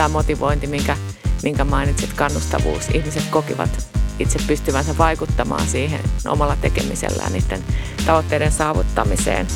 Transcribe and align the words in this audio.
tämä 0.00 0.08
motivointi, 0.08 0.66
minkä, 0.66 0.96
minkä 1.42 1.64
mainitsit, 1.64 2.12
kannustavuus. 2.12 2.88
Ihmiset 2.94 3.24
kokivat 3.30 3.88
itse 4.18 4.38
pystyvänsä 4.46 4.98
vaikuttamaan 4.98 5.66
siihen 5.66 6.00
omalla 6.28 6.56
tekemisellään 6.56 7.32
niiden 7.32 7.64
tavoitteiden 8.06 8.52
saavuttamiseen. 8.52 9.46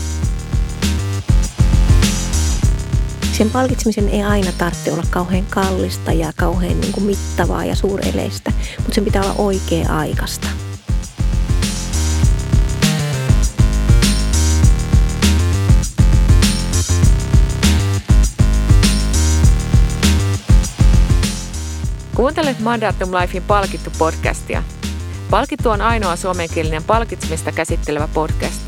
Sen 3.33 3.51
palkitsemisen 3.51 4.09
ei 4.09 4.23
aina 4.23 4.53
tarvitse 4.59 4.93
olla 4.93 5.05
kauhean 5.11 5.47
kallista 5.51 6.13
ja 6.13 6.33
kauhean 6.37 6.81
niin 6.81 6.93
kuin 6.93 7.07
mittavaa 7.07 7.65
ja 7.65 7.75
suureleistä, 7.77 8.53
mutta 8.77 8.95
sen 8.95 9.05
pitää 9.05 9.23
olla 9.23 9.35
oikea 9.39 9.99
Kuuntelet 22.15 22.61
Mandatum 22.61 23.11
Lifein 23.11 23.43
palkittu 23.43 23.91
podcastia. 23.99 24.63
Palkittu 25.31 25.71
on 25.71 25.81
ainoa 25.81 26.17
suomenkielinen 26.17 26.85
palkitsemista 26.85 27.53
käsittelevä 27.53 28.09
podcast. 28.15 28.61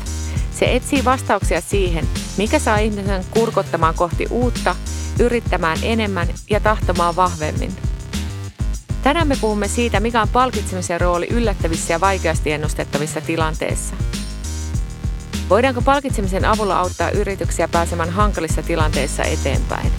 Se 0.51 0.75
etsii 0.75 1.05
vastauksia 1.05 1.61
siihen, 1.61 2.07
mikä 2.37 2.59
saa 2.59 2.77
ihmisen 2.77 3.25
kurkottamaan 3.31 3.95
kohti 3.95 4.27
uutta, 4.29 4.75
yrittämään 5.19 5.77
enemmän 5.81 6.27
ja 6.49 6.59
tahtomaan 6.59 7.15
vahvemmin. 7.15 7.75
Tänään 9.03 9.27
me 9.27 9.35
puhumme 9.41 9.67
siitä, 9.67 9.99
mikä 9.99 10.21
on 10.21 10.29
palkitsemisen 10.29 11.01
rooli 11.01 11.27
yllättävissä 11.29 11.93
ja 11.93 11.99
vaikeasti 11.99 12.51
ennustettavissa 12.51 13.21
tilanteissa. 13.21 13.95
Voidaanko 15.49 15.81
palkitsemisen 15.81 16.45
avulla 16.45 16.79
auttaa 16.79 17.09
yrityksiä 17.09 17.67
pääsemään 17.67 18.09
hankalissa 18.09 18.63
tilanteissa 18.63 19.23
eteenpäin? 19.23 19.91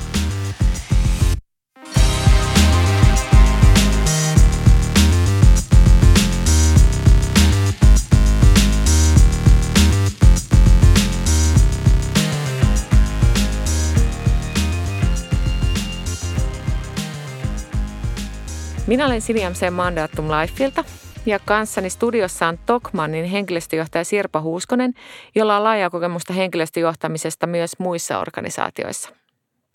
Minä 18.88 19.06
olen 19.06 19.20
C. 19.20 19.70
Mandatum 19.70 20.26
Lifeilta 20.28 20.84
ja 21.26 21.38
kanssani 21.44 21.90
studiossa 21.90 22.46
on 22.46 22.58
Tokmannin 22.66 23.24
henkilöstöjohtaja 23.24 24.04
Sirpa 24.04 24.40
Huuskonen, 24.40 24.94
jolla 25.34 25.56
on 25.56 25.64
laajaa 25.64 25.90
kokemusta 25.90 26.32
henkilöstöjohtamisesta 26.32 27.46
myös 27.46 27.78
muissa 27.78 28.18
organisaatioissa. 28.18 29.10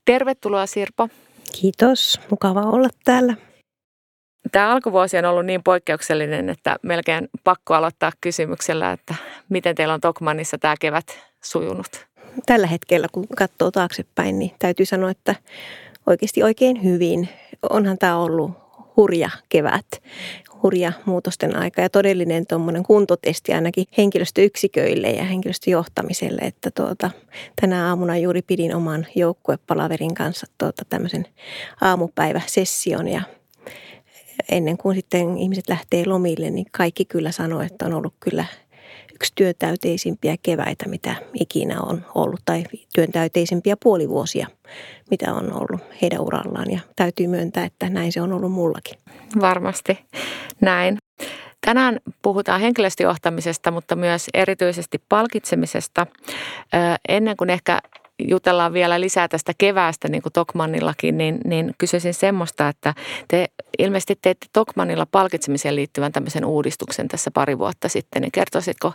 Tervetuloa 0.06 0.66
Sirpa. 0.66 1.10
Kiitos, 1.62 2.20
mukava 2.30 2.62
olla 2.62 2.90
täällä. 3.04 3.36
Tämä 4.52 4.70
alkuvuosi 4.72 5.18
on 5.18 5.26
ollut 5.26 5.46
niin 5.46 5.64
poikkeuksellinen, 5.64 6.50
että 6.50 6.76
melkein 6.82 7.30
pakko 7.44 7.74
aloittaa 7.74 8.12
kysymyksellä, 8.22 8.92
että 8.92 9.16
miten 9.50 9.76
teillä 9.76 9.94
on 9.94 10.02
Tokmannissa 10.02 10.58
tämä 10.58 10.76
kevät 10.80 11.20
sujunut? 11.44 12.08
Tällä 12.46 12.68
hetkellä, 12.68 13.08
kun 13.12 13.28
katsoo 13.38 13.72
taaksepäin, 13.72 14.40
niin 14.40 14.52
täytyy 14.60 14.86
sanoa, 14.86 15.10
että 15.10 15.36
oikeasti 16.08 16.44
oikein 16.44 16.84
hyvin. 16.84 17.30
Onhan 17.70 17.98
tämä 17.98 18.18
ollut 18.18 18.63
hurja 18.98 19.30
kevät, 19.50 19.86
hurja 20.64 20.94
muutosten 21.06 21.56
aika 21.56 21.82
ja 21.82 21.90
todellinen 21.90 22.48
tuommoinen 22.48 22.84
kuntotesti 22.84 23.54
ainakin 23.54 23.86
henkilöstöyksiköille 23.98 25.12
ja 25.12 25.24
henkilöstöjohtamiselle, 25.24 26.42
että 26.42 26.72
tuota, 26.72 27.12
tänä 27.62 27.88
aamuna 27.88 28.18
juuri 28.18 28.42
pidin 28.42 28.76
oman 28.76 29.06
joukkuepalaverin 29.16 30.16
kanssa 30.16 30.48
tuota, 30.58 30.86
tämmöisen 30.90 31.28
aamupäiväsession 31.82 33.08
ja 33.08 33.22
ennen 34.52 34.78
kuin 34.78 34.96
sitten 34.96 35.38
ihmiset 35.38 35.70
lähtee 35.70 36.06
lomille, 36.06 36.50
niin 36.50 36.66
kaikki 36.72 37.06
kyllä 37.06 37.32
sanoo, 37.32 37.62
että 37.62 37.86
on 37.86 37.94
ollut 37.94 38.14
kyllä 38.20 38.46
yksi 39.16 39.34
työtäyteisimpiä 39.36 40.36
keväitä, 40.44 40.88
mitä 40.88 41.16
ikinä 41.34 41.82
on 41.82 42.06
ollut, 42.16 42.40
tai 42.46 42.64
työntäyteisimpiä 42.96 43.76
puolivuosia, 43.84 44.48
mitä 45.12 45.34
on 45.34 45.54
ollut 45.54 45.82
heidän 46.02 46.20
urallaan. 46.20 46.72
Ja 46.72 46.80
täytyy 46.96 47.28
myöntää, 47.28 47.66
että 47.66 47.90
näin 47.90 48.12
se 48.12 48.22
on 48.22 48.34
ollut 48.34 48.52
mullakin. 48.52 48.98
Varmasti 49.42 50.00
näin. 50.62 50.98
Tänään 51.66 52.00
puhutaan 52.22 52.62
henkilöstöjohtamisesta, 52.62 53.72
mutta 53.72 53.96
myös 53.96 54.28
erityisesti 54.34 55.02
palkitsemisesta. 55.10 56.08
Ennen 57.10 57.38
kuin 57.38 57.50
ehkä 57.50 57.80
jutellaan 58.20 58.74
vielä 58.74 59.02
lisää 59.02 59.28
tästä 59.28 59.54
keväästä, 59.58 60.08
niin 60.08 60.22
kuin 60.22 60.34
Tokmannillakin, 60.34 61.18
niin, 61.18 61.40
niin 61.46 61.74
kysyisin 61.78 62.14
semmoista, 62.14 62.68
että 62.68 62.94
te 63.28 63.48
ilmeisesti 63.80 64.18
teette 64.22 64.48
Tokmannilla 64.54 65.06
palkitsemiseen 65.06 65.76
liittyvän 65.76 66.12
tämmöisen 66.12 66.46
uudistuksen 66.46 67.08
tässä 67.08 67.32
pari 67.32 67.58
vuotta 67.58 67.90
sitten, 67.90 68.22
niin 68.22 68.32
kertoisitko 68.32 68.94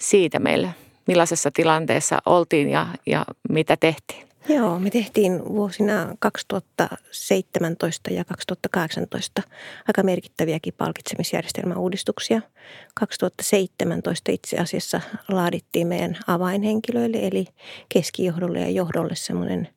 siitä 0.00 0.38
meille, 0.38 0.74
millaisessa 1.06 1.50
tilanteessa 1.54 2.18
oltiin 2.26 2.68
ja, 2.68 2.86
ja 3.06 3.24
mitä 3.48 3.76
tehtiin? 3.76 4.31
Joo, 4.48 4.78
me 4.78 4.90
tehtiin 4.90 5.44
vuosina 5.44 6.14
2017 6.18 8.12
ja 8.12 8.24
2018 8.24 9.42
aika 9.88 10.02
merkittäviäkin 10.02 10.74
palkitsemisjärjestelmäuudistuksia. 10.78 12.42
2017 12.94 14.32
itse 14.32 14.56
asiassa 14.58 15.00
laadittiin 15.28 15.86
meidän 15.86 16.18
avainhenkilöille 16.26 17.18
eli 17.22 17.46
keskijohdolle 17.88 18.60
ja 18.60 18.70
johdolle 18.70 19.14
semmoinen 19.14 19.68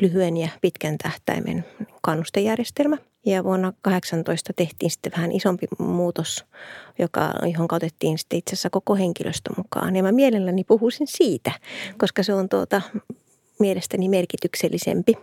lyhyen 0.00 0.36
ja 0.36 0.48
pitkän 0.60 0.98
tähtäimen 0.98 1.64
kannustejärjestelmä. 2.02 2.96
Ja 3.26 3.44
vuonna 3.44 3.72
2018 3.82 4.52
tehtiin 4.52 4.90
sitten 4.90 5.12
vähän 5.16 5.32
isompi 5.32 5.66
muutos, 5.78 6.44
joka, 6.98 7.32
johon 7.52 7.68
otettiin 7.72 8.18
sitten 8.18 8.38
itse 8.38 8.54
asiassa 8.54 8.70
koko 8.70 8.94
henkilöstö 8.94 9.50
mukaan. 9.56 9.96
Ja 9.96 10.02
mä 10.02 10.12
mielelläni 10.12 10.64
puhuisin 10.64 11.06
siitä, 11.06 11.52
koska 11.98 12.22
se 12.22 12.34
on 12.34 12.48
tuota, 12.48 12.82
mielestäni 13.62 14.08
merkityksellisempi. 14.08 15.14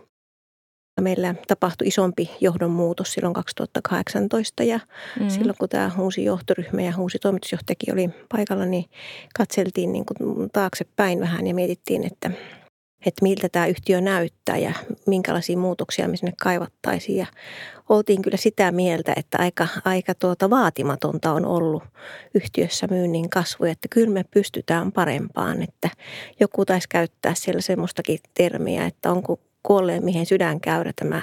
Meillä 1.00 1.34
tapahtui 1.48 1.86
isompi 1.86 2.30
johdon 2.40 2.70
muutos 2.70 3.12
silloin 3.12 3.34
2018 3.34 4.62
ja 4.62 4.80
mm. 5.20 5.28
silloin 5.28 5.56
kun 5.58 5.68
tämä 5.68 5.90
uusi 5.98 6.24
johtoryhmä 6.24 6.82
ja 6.82 6.92
uusi 6.98 7.18
toimitusjohtajakin 7.18 7.94
oli 7.94 8.10
paikalla, 8.28 8.64
niin 8.64 8.84
katseltiin 9.34 9.92
niin 9.92 10.04
kuin 10.06 10.50
taaksepäin 10.50 11.20
vähän 11.20 11.46
ja 11.46 11.54
mietittiin, 11.54 12.06
että– 12.06 12.30
että 13.06 13.22
miltä 13.22 13.48
tämä 13.48 13.66
yhtiö 13.66 14.00
näyttää 14.00 14.56
ja 14.56 14.72
minkälaisia 15.06 15.56
muutoksia 15.56 16.08
me 16.08 16.16
sinne 16.16 16.32
kaivattaisiin. 16.42 17.18
Ja 17.18 17.26
oltiin 17.88 18.22
kyllä 18.22 18.36
sitä 18.36 18.72
mieltä, 18.72 19.12
että 19.16 19.38
aika, 19.40 19.68
aika 19.84 20.14
tuota 20.14 20.50
vaatimatonta 20.50 21.32
on 21.32 21.44
ollut 21.44 21.82
yhtiössä 22.34 22.86
myynnin 22.90 23.30
kasvu, 23.30 23.64
että 23.64 23.88
kyllä 23.90 24.10
me 24.10 24.24
pystytään 24.30 24.92
parempaan. 24.92 25.62
Että 25.62 25.90
joku 26.40 26.64
taisi 26.64 26.88
käyttää 26.88 27.34
siellä 27.34 27.60
semmoistakin 27.60 28.18
termiä, 28.34 28.86
että 28.86 29.10
onko 29.10 29.40
kuolleen 29.62 30.04
mihin 30.04 30.26
sydänkäyrä 30.26 30.92
tämä, 30.96 31.22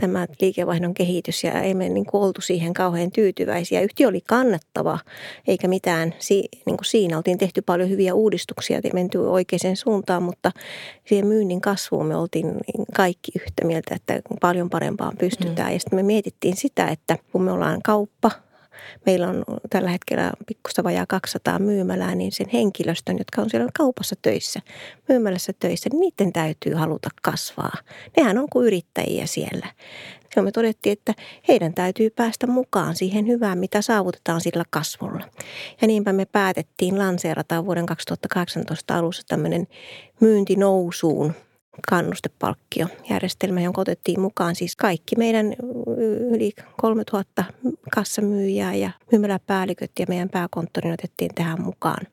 tämä 0.00 0.26
liikevaihdon 0.40 0.94
kehitys 0.94 1.44
ja 1.44 1.52
emme 1.52 1.88
niin 1.88 2.06
kuin 2.06 2.22
oltu 2.22 2.40
siihen 2.40 2.74
kauhean 2.74 3.12
tyytyväisiä. 3.12 3.80
Yhtiö 3.80 4.08
oli 4.08 4.20
kannattava 4.20 4.98
eikä 5.46 5.68
mitään, 5.68 6.14
niin 6.30 6.76
kuin 6.76 6.84
siinä 6.84 7.16
oltiin 7.16 7.38
tehty 7.38 7.62
paljon 7.62 7.90
hyviä 7.90 8.14
uudistuksia 8.14 8.80
ja 8.84 8.90
menty 8.94 9.18
oikeaan 9.18 9.76
suuntaan, 9.76 10.22
mutta 10.22 10.52
siihen 11.04 11.26
myynnin 11.26 11.60
kasvuun 11.60 12.06
me 12.06 12.16
oltiin 12.16 12.54
kaikki 12.96 13.32
yhtä 13.36 13.64
mieltä, 13.64 13.94
että 13.94 14.20
paljon 14.40 14.70
parempaan 14.70 15.16
pystytään. 15.16 15.68
Mm. 15.68 15.74
Ja 15.74 15.80
sitten 15.80 15.98
me 15.98 16.02
mietittiin 16.02 16.56
sitä, 16.56 16.88
että 16.88 17.18
kun 17.32 17.42
me 17.42 17.52
ollaan 17.52 17.80
kauppa– 17.82 18.30
meillä 19.06 19.28
on 19.28 19.44
tällä 19.70 19.90
hetkellä 19.90 20.32
pikkusta 20.46 20.84
vajaa 20.84 21.06
200 21.08 21.58
myymälää, 21.58 22.14
niin 22.14 22.32
sen 22.32 22.48
henkilöstön, 22.52 23.18
jotka 23.18 23.42
on 23.42 23.50
siellä 23.50 23.70
kaupassa 23.78 24.16
töissä, 24.22 24.60
myymälässä 25.08 25.52
töissä, 25.60 25.90
niin 25.92 26.00
niiden 26.00 26.32
täytyy 26.32 26.74
haluta 26.74 27.08
kasvaa. 27.22 27.74
Nehän 28.16 28.38
on 28.38 28.48
kuin 28.52 28.66
yrittäjiä 28.66 29.26
siellä. 29.26 29.66
Silloin 30.30 30.44
me 30.44 30.52
todettiin, 30.52 30.92
että 30.92 31.14
heidän 31.48 31.74
täytyy 31.74 32.10
päästä 32.10 32.46
mukaan 32.46 32.96
siihen 32.96 33.26
hyvään, 33.26 33.58
mitä 33.58 33.82
saavutetaan 33.82 34.40
sillä 34.40 34.64
kasvulla. 34.70 35.28
Ja 35.80 35.86
niinpä 35.86 36.12
me 36.12 36.24
päätettiin 36.24 36.98
lanseerata 36.98 37.66
vuoden 37.66 37.86
2018 37.86 38.98
alussa 38.98 39.22
tämmöinen 39.28 39.66
myyntinousuun 40.20 41.34
kannustepalkkiojärjestelmä, 41.88 43.60
jonka 43.60 43.80
otettiin 43.80 44.20
mukaan. 44.20 44.54
Siis 44.54 44.76
kaikki 44.76 45.16
meidän 45.16 45.46
yli 46.34 46.52
3000 46.80 47.44
kassamyyjää 47.94 48.74
ja 48.74 48.90
myymäläpäälliköt 49.12 49.90
ja 49.98 50.06
meidän 50.08 50.28
pääkonttorin 50.28 50.92
otettiin 50.92 51.34
tähän 51.34 51.62
mukaan 51.62 52.06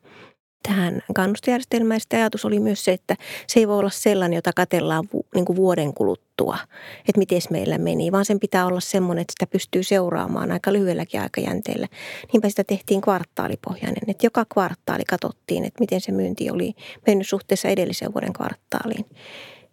tähän 0.64 1.02
kannustajärjestelmään. 1.16 2.00
Sitten 2.00 2.20
ajatus 2.20 2.46
oli 2.46 2.60
myös 2.60 2.86
se, 2.86 2.92
että 2.92 3.16
se 3.48 3.60
ei 3.60 3.68
voi 3.68 3.80
olla 3.80 3.90
sellainen, 3.90 4.36
jota 4.36 4.54
katellaan 4.56 5.08
vu, 5.14 5.26
niin 5.36 5.46
vuoden 5.56 5.94
kuluttua, 5.94 6.58
että 7.00 7.20
miten 7.20 7.42
meillä 7.50 7.78
meni, 7.78 8.12
vaan 8.12 8.26
sen 8.26 8.40
pitää 8.40 8.66
olla 8.66 8.80
semmoinen, 8.80 9.22
että 9.22 9.34
sitä 9.40 9.52
pystyy 9.52 9.84
seuraamaan 9.84 10.52
aika 10.52 10.74
lyhyelläkin 10.74 11.22
aikajänteellä. 11.22 11.88
Niinpä 12.34 12.50
sitä 12.50 12.64
tehtiin 12.64 13.02
kvartaalipohjainen, 13.02 14.04
että 14.08 14.26
joka 14.26 14.46
kvartaali 14.54 15.04
katsottiin, 15.04 15.66
että 15.66 15.80
miten 15.80 16.02
se 16.02 16.12
myynti 16.12 16.52
oli 16.52 16.74
mennyt 17.08 17.28
suhteessa 17.28 17.68
edellisen 17.68 18.14
vuoden 18.14 18.34
kvartaaliin. 18.34 19.06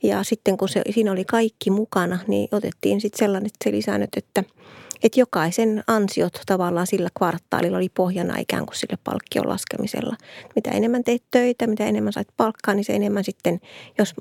Ja 0.03 0.23
sitten 0.23 0.57
kun 0.57 0.69
se, 0.69 0.83
siinä 0.91 1.13
oli 1.13 1.25
kaikki 1.25 1.71
mukana, 1.71 2.19
niin 2.27 2.49
otettiin 2.53 3.01
sitten 3.01 3.19
sellainen 3.19 3.51
se 3.65 3.71
lisäänyt, 3.73 4.11
että, 4.17 4.45
että 5.03 5.21
jokaisen 5.21 5.85
ansiot 5.87 6.41
tavallaan 6.47 6.87
sillä 6.87 7.09
kvartaalilla 7.19 7.77
oli 7.77 7.89
pohjana 7.89 8.39
ikään 8.39 8.67
kuin 8.67 8.77
sille 8.77 8.99
palkkion 9.05 9.49
laskemisella. 9.49 10.17
Mitä 10.57 10.71
enemmän 10.71 11.05
teit 11.05 11.23
töitä, 11.31 11.67
mitä 11.67 11.87
enemmän 11.87 12.13
sait 12.13 12.29
palkkaa, 12.37 12.75
niin 12.75 12.85
se 12.85 12.93
enemmän 12.93 13.25
sitten, 13.25 13.61
jos 13.99 14.15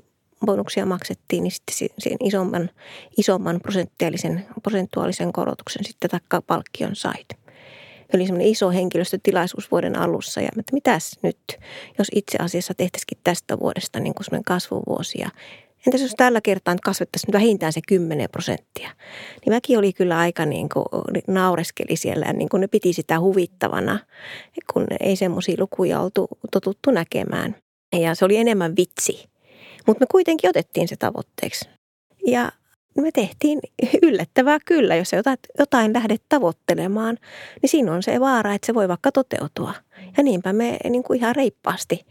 bonuksia 0.46 0.86
maksettiin, 0.86 1.42
niin 1.42 1.52
sitten 1.52 1.88
sen 1.98 2.16
isomman, 2.20 2.70
isomman 3.18 3.60
prosentuaalisen, 3.60 4.46
prosentuaalisen 4.62 5.32
korotuksen 5.32 5.84
sitten 5.84 6.10
taikka 6.10 6.42
palkkion 6.42 6.96
sait. 6.96 7.26
Oli 8.14 8.26
semmoinen 8.26 8.48
iso 8.48 8.70
henkilöstötilaisuus 8.70 9.70
vuoden 9.70 9.98
alussa 9.98 10.40
ja 10.40 10.48
että 10.58 10.72
mitäs 10.72 11.18
nyt, 11.22 11.38
jos 11.98 12.08
itse 12.14 12.38
asiassa 12.40 12.74
tehtäisikin 12.74 13.18
tästä 13.24 13.58
vuodesta 13.58 14.00
niin 14.00 14.14
kuin 14.14 14.24
semmoinen 14.24 14.44
kasvuvuosi 14.44 15.18
ja 15.18 15.28
Entäs 15.86 16.02
jos 16.02 16.14
tällä 16.16 16.40
kertaa 16.40 16.76
kasvettaisiin 16.84 17.32
vähintään 17.32 17.72
se 17.72 17.80
10 17.88 18.30
prosenttia? 18.30 18.90
Niin 19.44 19.54
väki 19.54 19.76
oli 19.76 19.92
kyllä 19.92 20.18
aika 20.18 20.46
niin 20.46 20.68
kuin 20.68 20.84
naureskeli 21.26 21.96
siellä 21.96 22.26
ja 22.26 22.32
niin 22.32 22.48
kuin 22.48 22.60
ne 22.60 22.66
piti 22.66 22.92
sitä 22.92 23.20
huvittavana, 23.20 23.98
kun 24.72 24.86
ei 25.00 25.16
semmoisia 25.16 25.56
lukuja 25.58 26.00
oltu 26.00 26.28
totuttu 26.50 26.90
näkemään. 26.90 27.56
Ja 28.00 28.14
se 28.14 28.24
oli 28.24 28.36
enemmän 28.36 28.76
vitsi 28.76 29.28
mutta 29.86 30.02
me 30.02 30.06
kuitenkin 30.10 30.50
otettiin 30.50 30.88
se 30.88 30.96
tavoitteeksi. 30.96 31.68
Ja 32.26 32.52
me 33.00 33.10
tehtiin 33.12 33.60
yllättävää 34.02 34.58
kyllä, 34.66 34.96
jos 34.96 35.12
jotain, 35.12 35.38
jotain 35.58 35.92
lähdet 35.92 36.22
tavoittelemaan, 36.28 37.18
niin 37.62 37.70
siinä 37.70 37.92
on 37.92 38.02
se 38.02 38.20
vaara, 38.20 38.54
että 38.54 38.66
se 38.66 38.74
voi 38.74 38.88
vaikka 38.88 39.12
toteutua. 39.12 39.74
Ja 40.16 40.22
niinpä 40.22 40.52
me 40.52 40.78
niin 40.90 41.02
kuin 41.02 41.18
ihan 41.18 41.36
reippaasti 41.36 42.06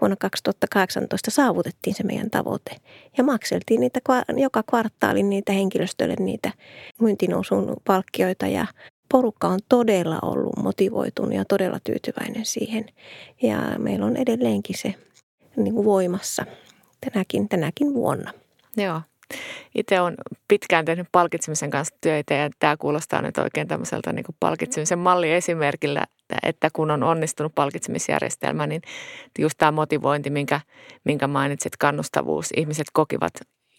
vuonna 0.00 0.16
2018 0.20 1.30
saavutettiin 1.30 1.96
se 1.96 2.02
meidän 2.02 2.30
tavoite. 2.30 2.76
Ja 3.18 3.24
makseltiin 3.24 3.80
niitä 3.80 4.00
joka 4.36 4.62
kvartaali 4.62 5.22
niitä 5.22 5.52
henkilöstölle 5.52 6.14
niitä 6.18 6.52
myyntinousun 7.00 7.76
palkkioita 7.84 8.46
ja 8.46 8.66
porukka 9.12 9.48
on 9.48 9.58
todella 9.68 10.18
ollut 10.22 10.56
motivoitunut 10.62 11.34
ja 11.34 11.44
todella 11.44 11.78
tyytyväinen 11.84 12.44
siihen. 12.44 12.86
Ja 13.42 13.58
meillä 13.78 14.06
on 14.06 14.16
edelleenkin 14.16 14.78
se 14.78 14.94
niin 15.56 15.74
kuin 15.74 15.84
voimassa 15.84 16.46
tänäkin, 17.00 17.48
tänäkin 17.48 17.94
vuonna. 17.94 18.32
Joo. 18.76 19.00
Itse 19.74 20.00
olen 20.00 20.14
pitkään 20.48 20.84
tehnyt 20.84 21.08
palkitsemisen 21.12 21.70
kanssa 21.70 21.94
töitä 22.00 22.34
ja 22.34 22.50
tämä 22.58 22.76
kuulostaa 22.76 23.22
nyt 23.22 23.38
oikein 23.38 23.68
tämmöiseltä 23.68 24.12
niin 24.12 24.24
kuin 24.24 24.36
palkitsemisen 24.40 24.98
malliesimerkillä, 24.98 26.04
että 26.42 26.68
kun 26.72 26.90
on 26.90 27.02
onnistunut 27.02 27.54
palkitsemisjärjestelmä, 27.54 28.66
niin 28.66 28.82
just 29.38 29.54
tämä 29.58 29.72
motivointi, 29.72 30.30
minkä, 30.30 30.60
minkä 31.04 31.26
mainitsit, 31.26 31.76
kannustavuus, 31.76 32.48
ihmiset 32.56 32.86
kokivat 32.92 33.32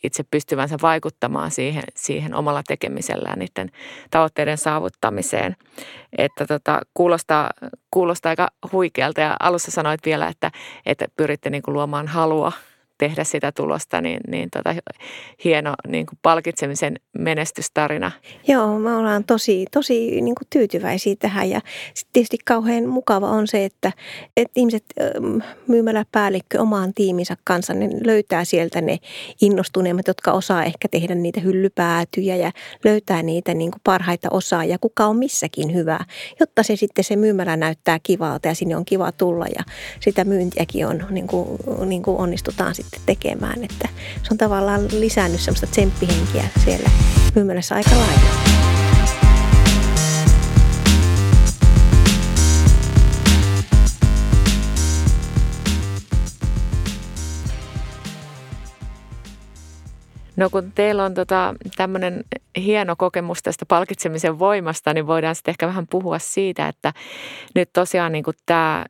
itse 0.04 0.24
pystyvänsä 0.24 0.78
vaikuttamaan 0.82 1.52
siihen, 1.52 1.84
siihen 1.96 2.36
omalla 2.36 2.64
tekemisellään 2.68 3.40
niiden 3.40 3.72
tavoitteiden 4.12 4.58
saavuttamiseen. 4.58 5.56
Että 6.18 6.46
tota, 6.46 6.82
kuulostaa, 6.94 7.52
kuulostaa 7.92 8.30
aika 8.30 8.48
huikealta 8.72 9.22
ja 9.22 9.36
alussa 9.40 9.72
sanoit 9.72 10.02
vielä, 10.06 10.28
että, 10.28 10.52
että 10.86 11.06
pyritte 11.18 11.50
niin 11.50 11.64
kuin 11.64 11.74
luomaan 11.74 12.08
halua 12.08 12.52
tehdä 12.98 13.24
sitä 13.24 13.52
tulosta, 13.52 14.02
niin, 14.02 14.20
niin 14.28 14.50
tota, 14.50 14.76
hieno 15.44 15.74
niin 15.88 16.06
kuin 16.06 16.20
palkitsemisen 16.22 16.96
menestystarina. 17.20 18.12
Joo, 18.48 18.80
me 18.80 18.94
ollaan 18.94 19.24
tosi, 19.24 19.66
tosi 19.72 20.22
niin 20.22 20.36
kuin 20.36 20.48
tyytyväisiä 20.50 21.16
tähän 21.20 21.50
ja 21.50 21.62
tietysti 22.14 22.38
kauhean 22.46 22.86
mukava 22.86 23.30
on 23.30 23.48
se, 23.48 23.66
että, 23.66 23.92
että 24.38 24.60
ihmiset 24.60 24.86
myymällä 25.68 26.06
päällikkö 26.12 26.62
omaan 26.62 26.94
tiiminsä 26.94 27.38
kanssa, 27.44 27.74
ne 27.74 27.90
löytää 28.06 28.46
sieltä 28.46 28.82
ne 28.82 28.98
innostuneemmat, 29.42 30.08
jotka 30.08 30.32
osaa 30.32 30.64
ehkä 30.64 30.88
tehdä 30.88 31.16
niitä 31.16 31.40
hyllypäätyjä 31.40 32.36
ja 32.36 32.52
löytää 32.84 33.24
niitä 33.24 33.54
niin 33.54 33.72
kuin 33.72 33.82
parhaita 33.84 34.28
osaajia, 34.32 34.78
kuka 34.78 35.06
on 35.06 35.18
missäkin 35.18 35.74
hyvä, 35.74 36.00
jotta 36.40 36.64
se 36.64 36.76
sitten 36.76 37.04
se 37.04 37.16
myymälä 37.16 37.58
näyttää 37.58 38.00
kivalta 38.04 38.48
ja 38.48 38.56
sinne 38.56 38.76
on 38.76 38.86
kiva 38.86 39.12
tulla 39.12 39.46
ja 39.46 39.64
sitä 40.00 40.24
myyntiäkin 40.24 40.88
on 40.88 41.06
niin 41.10 41.28
kuin, 41.28 41.60
niin 41.86 42.04
kuin 42.04 42.18
onnistutaan 42.18 42.76
sitten 42.76 42.87
sitten 42.88 43.02
tekemään. 43.06 43.64
Että 43.64 43.90
se 44.24 44.28
on 44.32 44.38
tavallaan 44.38 44.82
lisännyt 44.92 45.42
semmoista 45.42 45.68
tsemppihenkiä 45.68 46.44
siellä 46.66 46.90
myymälässä 47.36 47.76
aika 47.76 47.90
lailla. 47.90 48.58
No 60.36 60.50
kun 60.50 60.72
teillä 60.76 61.06
on 61.06 61.14
tota, 61.14 61.54
tämmöinen 61.76 62.24
hieno 62.58 62.96
kokemus 62.96 63.44
tästä 63.44 63.66
palkitsemisen 63.66 64.40
voimasta, 64.40 64.94
niin 64.94 65.08
voidaan 65.08 65.36
sitten 65.36 65.52
ehkä 65.52 65.68
vähän 65.68 65.88
puhua 65.90 66.20
siitä, 66.20 66.68
että 66.68 66.94
nyt 67.56 67.70
tosiaan 67.74 68.12
niin 68.12 68.24
tämä 68.46 68.86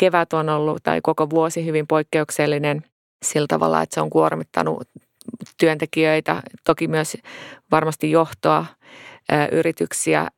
kevät 0.00 0.32
on 0.32 0.48
ollut 0.48 0.82
tai 0.82 1.00
koko 1.02 1.30
vuosi 1.30 1.64
hyvin 1.64 1.86
poikkeuksellinen– 1.86 2.82
sillä 3.24 3.46
tavalla, 3.46 3.82
että 3.82 3.94
se 3.94 4.00
on 4.00 4.10
kuormittanut 4.10 4.88
työntekijöitä, 5.60 6.42
toki 6.64 6.88
myös 6.88 7.16
varmasti 7.70 8.10
johtoa, 8.10 8.66
yrityksiä 9.52 10.28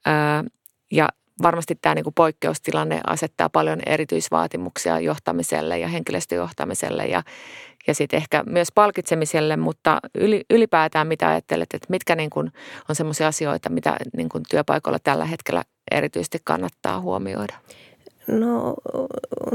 ja 0.93 1.09
varmasti 1.43 1.79
tämä 1.83 1.95
niin 1.95 2.05
kuin 2.05 2.15
poikkeustilanne 2.15 3.01
asettaa 3.07 3.49
paljon 3.49 3.81
erityisvaatimuksia 3.87 5.01
johtamiselle 5.01 5.79
ja 5.79 5.89
henkilöstöjohtamiselle 5.89 7.07
ja, 7.07 7.23
ja 7.87 7.95
sitten 7.95 8.17
ehkä 8.17 8.43
myös 8.47 8.69
palkitsemiselle, 8.75 9.57
mutta 9.57 10.01
ylipäätään 10.51 11.07
mitä 11.07 11.29
ajattelet, 11.29 11.75
että 11.75 11.87
mitkä 11.91 12.15
niin 12.17 12.31
kuin 12.31 12.53
on 12.89 12.95
sellaisia 12.95 13.29
asioita, 13.29 13.71
mitä 13.71 13.97
niin 14.17 14.29
kuin 14.29 14.45
työpaikalla 14.51 14.99
tällä 14.99 15.25
hetkellä 15.25 15.65
erityisesti 15.91 16.39
kannattaa 16.45 17.01
huomioida? 17.01 17.55
No 18.27 18.77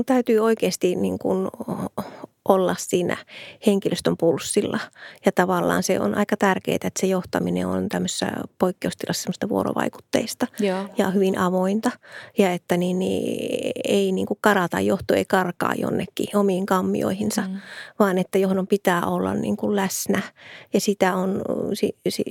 täytyy 0.05 0.39
oikeasti 0.39 0.95
niin 0.95 1.19
kuin 1.19 1.47
olla 2.49 2.75
siinä 2.79 3.17
henkilöstön 3.65 4.17
pulssilla. 4.17 4.79
Ja 5.25 5.31
tavallaan 5.31 5.83
se 5.83 5.99
on 5.99 6.17
aika 6.17 6.37
tärkeää, 6.37 6.75
että 6.75 6.99
se 6.99 7.07
johtaminen 7.07 7.67
on 7.67 7.89
tämmöisessä 7.89 8.27
poikkeustilassa 8.59 9.23
semmoista 9.23 9.49
vuorovaikutteista 9.49 10.47
Joo. 10.59 10.85
ja 10.97 11.09
hyvin 11.09 11.37
avointa. 11.37 11.91
Ja 12.37 12.51
että 12.51 12.77
niin, 12.77 12.99
niin 12.99 13.71
ei 13.87 14.11
niin 14.11 14.27
kuin 14.27 14.37
karata, 14.41 14.79
johto 14.79 15.13
ei 15.13 15.25
karkaa 15.25 15.73
jonnekin 15.77 16.37
omiin 16.37 16.65
kammioihinsa, 16.65 17.41
mm. 17.41 17.57
vaan 17.99 18.17
että 18.17 18.37
johdon 18.37 18.67
pitää 18.67 19.05
olla 19.05 19.33
niin 19.33 19.57
kuin 19.57 19.75
läsnä. 19.75 20.21
Ja 20.73 20.79
sitä 20.79 21.15
on, 21.15 21.41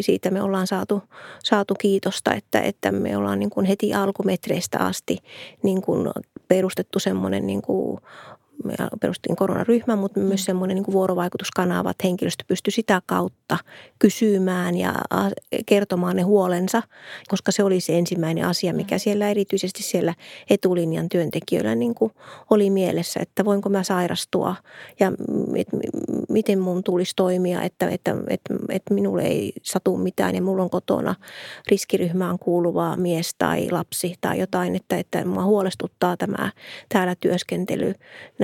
siitä 0.00 0.30
me 0.30 0.42
ollaan 0.42 0.66
saatu, 0.66 1.02
saatu 1.44 1.74
kiitosta, 1.74 2.34
että, 2.34 2.60
että 2.60 2.92
me 2.92 3.16
ollaan 3.16 3.38
niin 3.38 3.50
kuin 3.50 3.66
heti 3.66 3.94
alkumetreistä 3.94 4.78
asti 4.78 5.18
niin 5.62 5.82
kuin 5.82 6.08
perustettu 6.48 6.98
semmoinen 6.98 7.46
niin 7.46 7.62
kuin 7.62 8.00
me 8.64 8.74
perustin 9.00 9.36
koronaryhmän, 9.36 9.98
mutta 9.98 10.20
myös 10.20 10.40
mm. 10.40 10.44
semmoinen 10.44 10.74
niin 10.74 10.92
vuorovaikutuskanava, 10.92 11.90
että 11.90 12.06
henkilöstö 12.06 12.44
pystyy 12.48 12.70
sitä 12.70 13.02
kautta 13.06 13.58
kysymään 13.98 14.76
ja 14.76 14.94
kertomaan 15.66 16.16
ne 16.16 16.22
huolensa, 16.22 16.82
koska 17.28 17.52
se 17.52 17.64
oli 17.64 17.80
se 17.80 17.98
ensimmäinen 17.98 18.46
asia, 18.46 18.72
mm. 18.72 18.76
mikä 18.76 18.98
siellä 18.98 19.28
erityisesti 19.28 19.82
siellä 19.82 20.14
etulinjan 20.50 21.08
työntekijöillä 21.08 21.74
niin 21.74 21.94
kuin 21.94 22.12
oli 22.50 22.70
mielessä, 22.70 23.20
että 23.20 23.44
voinko 23.44 23.68
mä 23.68 23.82
sairastua 23.82 24.56
ja 25.00 25.12
et, 25.56 25.68
miten 26.28 26.58
mun 26.58 26.84
tulisi 26.84 27.12
toimia, 27.16 27.62
että, 27.62 27.88
että, 27.88 28.16
että, 28.28 28.54
että 28.68 28.94
minulle 28.94 29.22
ei 29.22 29.52
satu 29.62 29.96
mitään 29.96 30.34
ja 30.34 30.42
mulla 30.42 30.62
on 30.62 30.70
kotona 30.70 31.14
riskiryhmään 31.70 32.38
kuuluvaa 32.38 32.96
mies 32.96 33.34
tai 33.38 33.70
lapsi 33.70 34.14
tai 34.20 34.40
jotain, 34.40 34.76
että, 34.76 34.96
että 34.96 35.24
mua 35.24 35.44
huolestuttaa 35.44 36.16
tämä 36.16 36.52
täällä 36.88 37.14
työskentely 37.20 37.94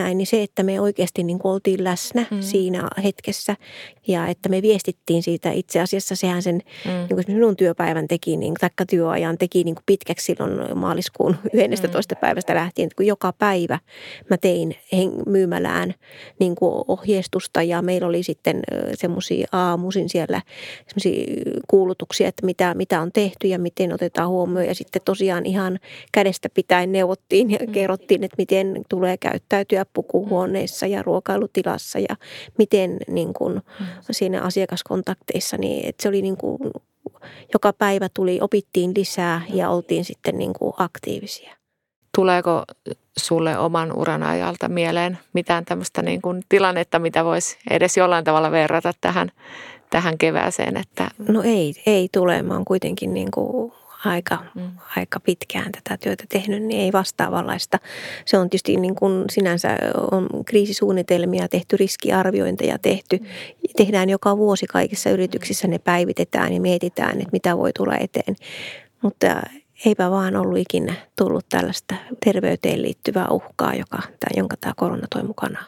näin, 0.03 0.19
niin 0.19 0.27
se, 0.27 0.43
että 0.43 0.63
me 0.63 0.81
oikeasti 0.81 1.25
niin 1.25 1.39
kuin 1.39 1.53
oltiin 1.53 1.85
läsnä 1.85 2.27
mm. 2.31 2.41
siinä 2.41 2.89
hetkessä 3.05 3.57
ja 4.07 4.27
että 4.27 4.49
me 4.49 4.63
viestittiin 4.63 5.23
siitä 5.23 5.51
itse 5.53 5.81
asiassa, 5.81 6.17
sehän 6.17 6.43
sen 6.43 6.61
mm. 6.85 6.91
niin 6.91 7.09
kuin 7.09 7.25
minun 7.29 7.57
työpäivän 7.57 8.09
teki, 8.09 8.37
niin, 8.37 8.55
taikka 8.61 8.87
työajan 8.87 9.39
teki 9.39 9.65
niin 9.65 9.75
kuin 9.75 9.85
pitkäksi 9.87 10.27
silloin 10.27 10.79
maaliskuun 10.79 11.37
11. 11.73 12.15
Mm. 12.15 12.21
päivästä 12.21 12.55
lähtien, 12.55 12.87
että 12.87 12.97
kun 12.97 13.07
joka 13.07 13.33
päivä 13.33 13.79
mä 14.31 14.37
tein 14.37 14.75
myymälään 15.27 15.95
niin 16.39 16.55
kuin 16.55 16.85
ohjeistusta 16.89 17.63
ja 17.63 17.83
meillä 17.83 18.07
oli 18.07 18.23
sitten 18.23 18.63
semmoisia 18.95 19.49
aamuisin 19.53 20.09
siellä 20.09 20.43
semmoisia 20.87 21.35
kuulutuksia, 21.69 22.29
että 22.29 22.47
mitä, 22.47 22.75
mitä 22.75 23.01
on 23.01 23.13
tehty 23.13 23.49
ja 23.49 23.59
miten 23.59 23.95
otetaan 23.95 24.29
huomioon 24.29 24.67
ja 24.67 24.75
sitten 24.75 25.03
tosiaan 25.05 25.47
ihan 25.47 25.79
kädestä 26.13 26.49
pitäen 26.49 26.93
neuvottiin 26.93 27.51
ja 27.51 27.59
mm. 27.67 27.73
kerrottiin, 27.73 28.25
että 28.25 28.35
miten 28.39 28.83
tulee 28.89 29.17
käyttäytyä 29.17 29.85
pukuhuoneissa 29.93 30.87
ja 30.87 31.03
ruokailutilassa 31.03 31.99
ja 31.99 32.17
miten 32.59 32.97
niin 33.09 33.33
kuin 33.33 33.55
mm. 33.55 33.87
siinä 34.11 34.43
asiakaskontakteissa, 34.43 35.57
niin 35.57 35.89
että 35.89 36.03
se 36.03 36.09
oli 36.09 36.23
niin 36.23 36.37
kuin, 36.37 36.59
joka 37.53 37.73
päivä 37.73 38.09
tuli, 38.15 38.39
opittiin 38.41 38.93
lisää 38.97 39.43
ja 39.55 39.71
oltiin 39.71 40.05
sitten 40.05 40.39
niin 40.39 40.53
kuin 40.53 40.73
aktiivisia. 40.77 41.57
Tuleeko 42.15 42.65
sulle 43.19 43.59
oman 43.59 43.93
uran 43.93 44.23
ajalta 44.23 44.69
mieleen 44.69 45.19
mitään 45.33 45.65
tämmöistä 45.65 46.03
niin 46.03 46.23
kuin 46.23 46.43
tilannetta, 46.49 46.99
mitä 46.99 47.25
voisi 47.25 47.59
edes 47.71 47.97
jollain 47.97 48.25
tavalla 48.25 48.51
verrata 48.51 48.93
tähän, 49.01 49.33
tähän 49.91 50.19
kevääseen? 50.19 50.77
Että... 50.77 51.09
No 51.29 51.43
ei, 51.43 51.75
ei 51.87 52.09
tule. 52.13 52.43
Mä 52.43 52.55
oon 52.55 52.65
kuitenkin 52.65 53.15
niin 53.15 53.31
kuin 53.31 53.73
aika, 54.05 54.45
mm. 54.55 54.71
aika 54.97 55.21
pitkään 55.21 55.73
tätä 55.73 55.97
työtä 55.97 56.25
tehnyt, 56.29 56.63
niin 56.63 56.81
ei 56.81 56.93
vastaavanlaista. 56.93 57.79
Se 58.25 58.39
on 58.39 58.51
tietysti 58.51 58.77
niin 58.77 58.95
kuin 58.95 59.25
sinänsä 59.31 59.77
on 60.11 60.29
kriisisuunnitelmia 60.45 61.49
tehty, 61.49 61.77
riskiarviointeja 61.77 62.79
tehty. 62.79 63.17
Mm. 63.17 63.27
Tehdään 63.77 64.11
joka 64.11 64.37
vuosi 64.37 64.67
kaikissa 64.67 65.11
yrityksissä, 65.11 65.69
ne 65.69 65.79
päivitetään 65.79 66.53
ja 66.53 66.61
mietitään, 66.61 67.17
että 67.19 67.33
mitä 67.33 67.57
voi 67.57 67.71
tulla 67.73 67.97
eteen. 67.97 68.37
Mutta 69.03 69.27
eipä 69.87 70.11
vaan 70.11 70.37
ollut 70.37 70.59
ikinä 70.59 70.95
tullut 71.19 71.47
tällaista 71.49 71.95
terveyteen 72.25 72.83
liittyvää 72.83 73.29
uhkaa, 73.31 73.75
joka, 73.75 73.99
jonka 74.37 74.57
tämä 74.61 74.73
korona 74.77 75.07
toi 75.15 75.23
mukana. 75.23 75.65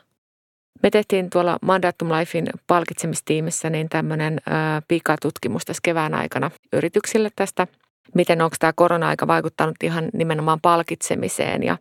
Me 0.82 0.90
tehtiin 0.90 1.30
tuolla 1.30 1.58
Mandatum 1.62 2.08
Lifein 2.08 2.46
palkitsemistiimissä 2.66 3.70
niin 3.70 3.88
tämmöinen 3.88 4.40
pikatutkimus 4.88 5.64
tässä 5.64 5.80
kevään 5.82 6.14
aikana 6.14 6.50
yrityksille 6.72 7.30
tästä 7.36 7.66
miten 8.14 8.42
onko 8.42 8.56
tämä 8.58 8.72
korona-aika 8.72 9.26
vaikuttanut 9.26 9.76
ihan 9.82 10.08
nimenomaan 10.12 10.60
palkitsemiseen. 10.60 11.62
Ja 11.62 11.78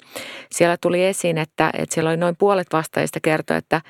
siellä 0.51 0.77
tuli 0.81 1.03
esiin, 1.03 1.37
että, 1.37 1.69
että 1.73 1.93
siellä 1.93 2.09
oli 2.09 2.17
noin 2.17 2.35
puolet 2.37 2.67
vastaajista 2.73 3.19
kertoi, 3.19 3.57
että 3.57 3.81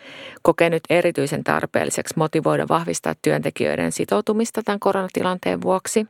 kokee 0.41 0.69
nyt 0.69 0.83
erityisen 0.89 1.43
tarpeelliseksi 1.43 2.13
motivoida 2.17 2.67
vahvistaa 2.69 3.15
työntekijöiden 3.21 3.91
sitoutumista 3.91 4.63
tämän 4.63 4.79
koronatilanteen 4.79 5.61
vuoksi. 5.61 6.07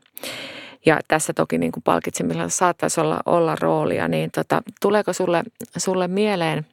Ja 0.86 1.00
tässä 1.08 1.34
toki 1.34 1.58
niin 1.58 1.72
kuin 1.72 1.84
palkitsemisella 1.84 2.50
saattaisi 2.50 3.01
olla, 3.01 3.20
olla 3.25 3.56
roolia, 3.62 4.08
niin 4.08 4.32
tota, 4.32 4.62
tuleeko 4.82 5.13
sulle, 5.13 5.44
sulle 5.78 6.08
mieleen, 6.08 6.66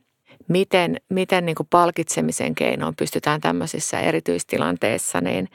miten, 0.48 0.96
miten 1.08 1.46
niin 1.46 1.56
kuin 1.56 1.66
palkitsemisen 1.70 2.54
keinoin 2.54 2.96
pystytään 2.96 3.40
tämmöisissä 3.40 4.00
erityistilanteissa 4.00 5.20
niin 5.20 5.48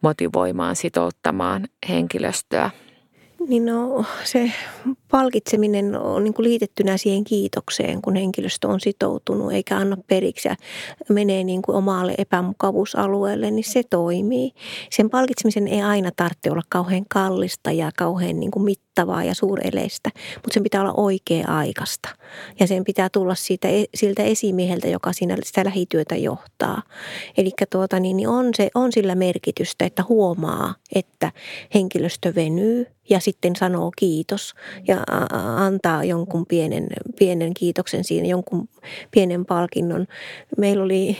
motivoimaan, 0.00 0.76
sitouttamaan 0.76 1.68
henkilöstöä– 1.88 2.70
niin 3.48 3.66
no, 3.66 4.04
se 4.24 4.52
palkitseminen 5.14 6.00
on 6.00 6.24
niin 6.24 6.34
kuin 6.34 6.44
liitettynä 6.44 6.96
siihen 6.96 7.24
kiitokseen, 7.24 8.02
kun 8.02 8.16
henkilöstö 8.16 8.68
on 8.68 8.80
sitoutunut 8.80 9.52
eikä 9.52 9.76
anna 9.76 9.96
periksi 10.06 10.48
ja 10.48 10.56
menee 11.08 11.44
niin 11.44 11.62
kuin 11.62 11.76
omalle 11.76 12.14
epämukavuusalueelle, 12.18 13.50
niin 13.50 13.64
se 13.64 13.82
toimii. 13.90 14.52
Sen 14.90 15.10
palkitsemisen 15.10 15.68
ei 15.68 15.82
aina 15.82 16.10
tarvitse 16.16 16.50
olla 16.50 16.62
kauhean 16.68 17.04
kallista 17.08 17.70
ja 17.70 17.90
kauhean 17.96 18.40
niin 18.40 18.50
kuin 18.50 18.64
mittavaa 18.64 19.24
ja 19.24 19.34
suureleistä, 19.34 20.10
mutta 20.34 20.54
sen 20.54 20.62
pitää 20.62 20.80
olla 20.80 20.94
oikea-aikaista. 20.96 22.08
Ja 22.60 22.66
sen 22.66 22.84
pitää 22.84 23.08
tulla 23.08 23.34
siitä, 23.34 23.68
e, 23.68 23.84
siltä 23.94 24.22
esimieheltä, 24.22 24.88
joka 24.88 25.12
siinä 25.12 25.36
sitä 25.42 25.64
lähityötä 25.64 26.16
johtaa. 26.16 26.82
Eli 27.36 27.50
tuota, 27.70 28.00
niin, 28.00 28.16
niin 28.16 28.28
on, 28.28 28.48
se, 28.56 28.70
on 28.74 28.92
sillä 28.92 29.14
merkitystä, 29.14 29.84
että 29.84 30.04
huomaa, 30.08 30.74
että 30.94 31.32
henkilöstö 31.74 32.34
venyy 32.34 32.86
ja 33.10 33.20
sitten 33.20 33.56
sanoo 33.56 33.90
kiitos 33.96 34.54
ja 34.88 35.03
antaa 35.56 36.04
jonkun 36.04 36.46
pienen, 36.46 36.86
pienen 37.18 37.54
kiitoksen 37.54 38.04
siinä, 38.04 38.28
jonkun 38.28 38.68
pienen 39.10 39.46
palkinnon. 39.46 40.06
Meillä 40.58 40.84
oli 40.84 41.16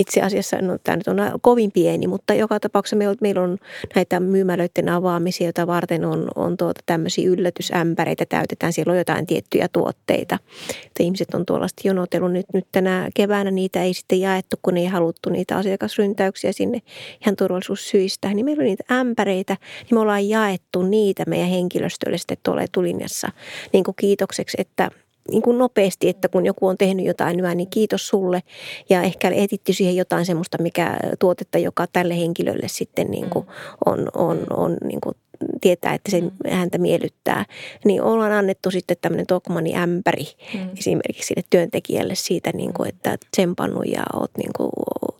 itse 0.00 0.20
asiassa, 0.20 0.56
no 0.60 0.78
tämä 0.84 0.96
nyt 0.96 1.08
on 1.08 1.16
kovin 1.40 1.72
pieni, 1.72 2.06
mutta 2.06 2.34
joka 2.34 2.60
tapauksessa 2.60 2.96
meillä, 2.96 3.14
meillä 3.20 3.42
on 3.42 3.58
näitä 3.94 4.20
myymälöiden 4.20 4.88
avaamisia, 4.88 5.46
joita 5.46 5.66
varten 5.66 6.04
on, 6.04 6.28
on 6.34 6.56
tuota 6.56 6.80
tämmöisiä 6.86 7.28
yllätysämpäreitä 7.28 8.26
täytetään. 8.26 8.72
Siellä 8.72 8.90
on 8.90 8.98
jotain 8.98 9.26
tiettyjä 9.26 9.68
tuotteita. 9.68 10.38
Että 10.86 11.02
ihmiset 11.02 11.34
on 11.34 11.46
tuollaista 11.46 11.88
jonotellut. 11.88 12.32
Nyt, 12.32 12.46
nyt 12.54 12.66
tänä 12.72 13.10
keväänä 13.14 13.50
niitä 13.50 13.82
ei 13.82 13.94
sitten 13.94 14.20
jaettu, 14.20 14.56
kun 14.62 14.76
ei 14.76 14.86
haluttu 14.86 15.30
niitä 15.30 15.56
asiakasryntäyksiä 15.56 16.52
sinne 16.52 16.82
ihan 17.22 17.36
turvallisuussyistä. 17.36 18.34
Niin 18.34 18.44
meillä 18.44 18.60
on 18.60 18.66
niitä 18.66 18.94
ämpäreitä, 18.94 19.56
niin 19.80 19.94
me 19.96 20.00
ollaan 20.00 20.28
jaettu 20.28 20.82
niitä 20.82 21.24
meidän 21.26 21.48
henkilöstölle 21.48 22.18
sitten 22.18 22.38
tuolla 22.42 22.62
etulinjassa 22.92 23.28
niin 23.72 23.84
kuin 23.84 23.94
kiitokseksi, 23.96 24.56
että– 24.60 24.90
niin 25.30 25.42
kuin 25.42 25.58
nopeasti, 25.58 26.08
että 26.08 26.28
kun 26.28 26.46
joku 26.46 26.66
on 26.66 26.78
tehnyt 26.78 27.06
jotain 27.06 27.36
hyvää, 27.36 27.54
niin 27.54 27.70
kiitos 27.70 28.08
sulle. 28.08 28.42
Ja 28.90 29.02
ehkä 29.02 29.30
etitty 29.34 29.72
siihen 29.72 29.96
jotain 29.96 30.26
semmoista, 30.26 30.62
mikä 30.62 30.96
tuotetta, 31.18 31.58
joka 31.58 31.86
tälle 31.86 32.18
henkilölle 32.18 32.68
sitten 32.68 33.10
niin 33.10 33.30
kuin 33.30 33.46
on, 33.86 34.08
on, 34.14 34.46
on 34.50 34.76
niin 34.84 35.00
kuin 35.00 35.14
tietää, 35.60 35.94
että 35.94 36.10
se 36.10 36.20
mm. 36.20 36.30
häntä 36.50 36.78
miellyttää, 36.78 37.44
niin 37.84 38.02
ollaan 38.02 38.32
annettu 38.32 38.70
sitten 38.70 38.96
tämmöinen 39.00 39.26
Tokmani 39.26 39.76
ämpäri 39.76 40.24
mm. 40.54 40.68
esimerkiksi 40.78 41.26
sille 41.26 41.42
työntekijälle 41.50 42.14
siitä, 42.14 42.50
niin 42.54 42.72
kuin, 42.72 42.88
että 42.88 43.18
tsempannut 43.30 43.86
ja 43.86 44.02
oot 44.12 44.30
niin 44.38 44.52
kuin, 44.56 44.70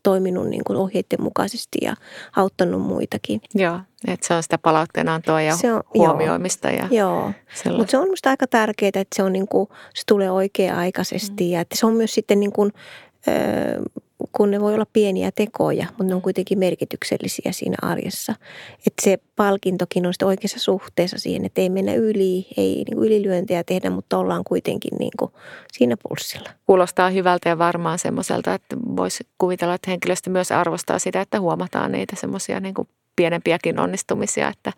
toiminut 0.02 0.48
niin 0.48 0.64
kuin 0.66 0.76
ohjeiden 0.76 1.22
mukaisesti 1.22 1.78
ja 1.82 1.94
auttanut 2.36 2.80
muitakin. 2.80 3.40
Joo, 3.54 3.80
että 4.06 4.26
se 4.26 4.34
on 4.34 4.42
sitä 4.42 4.58
palautteenantoa 4.58 5.42
ja 5.42 5.56
se 5.56 5.72
on, 5.72 5.82
huomioimista. 5.94 6.70
Joo, 6.70 6.88
ja 6.90 6.98
joo. 6.98 7.32
mutta 7.76 7.90
se 7.90 7.98
on 7.98 8.04
minusta 8.04 8.30
aika 8.30 8.46
tärkeää, 8.46 8.88
että 8.88 9.16
se, 9.16 9.22
on 9.22 9.32
niin 9.32 9.48
kuin, 9.48 9.68
se 9.94 10.02
tulee 10.08 10.30
oikea-aikaisesti 10.30 11.44
mm. 11.44 11.50
ja 11.50 11.60
että 11.60 11.76
se 11.76 11.86
on 11.86 11.94
myös 11.94 12.14
sitten 12.14 12.40
niin 12.40 12.52
kuin, 12.52 12.72
kun 14.32 14.50
ne 14.50 14.60
voi 14.60 14.74
olla 14.74 14.86
pieniä 14.92 15.30
tekoja, 15.34 15.86
mutta 15.86 16.04
ne 16.04 16.14
on 16.14 16.22
kuitenkin 16.22 16.58
merkityksellisiä 16.58 17.52
siinä 17.52 17.76
arjessa. 17.82 18.34
Että 18.86 19.02
se 19.02 19.18
palkintokin 19.36 20.06
on 20.06 20.12
sitten 20.12 20.28
oikeassa 20.28 20.58
suhteessa 20.58 21.18
siihen, 21.18 21.44
että 21.44 21.60
ei 21.60 21.70
mennä 21.70 21.94
yli, 21.94 22.46
ei 22.56 22.74
niin 22.74 22.94
kuin 22.94 23.06
ylilyöntejä 23.06 23.64
tehdä, 23.64 23.90
mutta 23.90 24.18
ollaan 24.18 24.44
kuitenkin 24.44 24.92
niin 24.98 25.12
kuin 25.18 25.32
siinä 25.72 25.96
pulssilla. 26.02 26.50
Kuulostaa 26.66 27.10
hyvältä 27.10 27.48
ja 27.48 27.58
varmaan 27.58 27.98
semmoiselta, 27.98 28.54
että 28.54 28.76
voisi 28.96 29.24
kuvitella, 29.38 29.74
että 29.74 29.90
henkilöstö 29.90 30.30
myös 30.30 30.52
arvostaa 30.52 30.98
sitä, 30.98 31.20
että 31.20 31.40
huomataan 31.40 31.92
niitä 31.92 32.16
semmoisia 32.16 32.60
niin 32.60 32.74
pienempiäkin 33.16 33.78
onnistumisia, 33.78 34.48
että 34.48 34.72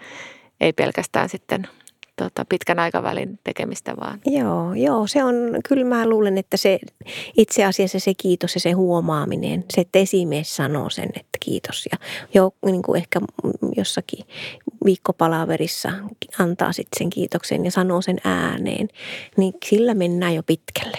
ei 0.60 0.72
pelkästään 0.72 1.28
sitten– 1.28 1.68
tota, 2.16 2.44
pitkän 2.44 2.78
aikavälin 2.78 3.38
tekemistä 3.44 3.96
vaan. 4.00 4.20
Joo, 4.26 4.74
joo, 4.74 5.06
se 5.06 5.24
on, 5.24 5.34
kyllä 5.68 5.84
mä 5.84 6.08
luulen, 6.08 6.38
että 6.38 6.56
se 6.56 6.78
itse 7.36 7.64
asiassa 7.64 7.98
se 7.98 8.12
kiitos 8.14 8.54
ja 8.54 8.60
se 8.60 8.72
huomaaminen, 8.72 9.64
se, 9.70 9.80
että 9.80 9.98
esimies 9.98 10.56
sanoo 10.56 10.90
sen, 10.90 11.08
että 11.08 11.38
kiitos 11.40 11.86
ja 11.92 11.98
jo 12.34 12.50
niin 12.64 12.82
kuin 12.82 12.96
ehkä 12.96 13.20
jossakin 13.76 14.24
viikkopalaverissa 14.84 15.92
antaa 16.38 16.72
sitten 16.72 16.98
sen 16.98 17.10
kiitoksen 17.10 17.64
ja 17.64 17.70
sanoo 17.70 18.02
sen 18.02 18.18
ääneen, 18.24 18.88
niin 19.36 19.54
sillä 19.66 19.94
mennään 19.94 20.34
jo 20.34 20.42
pitkälle. 20.42 20.98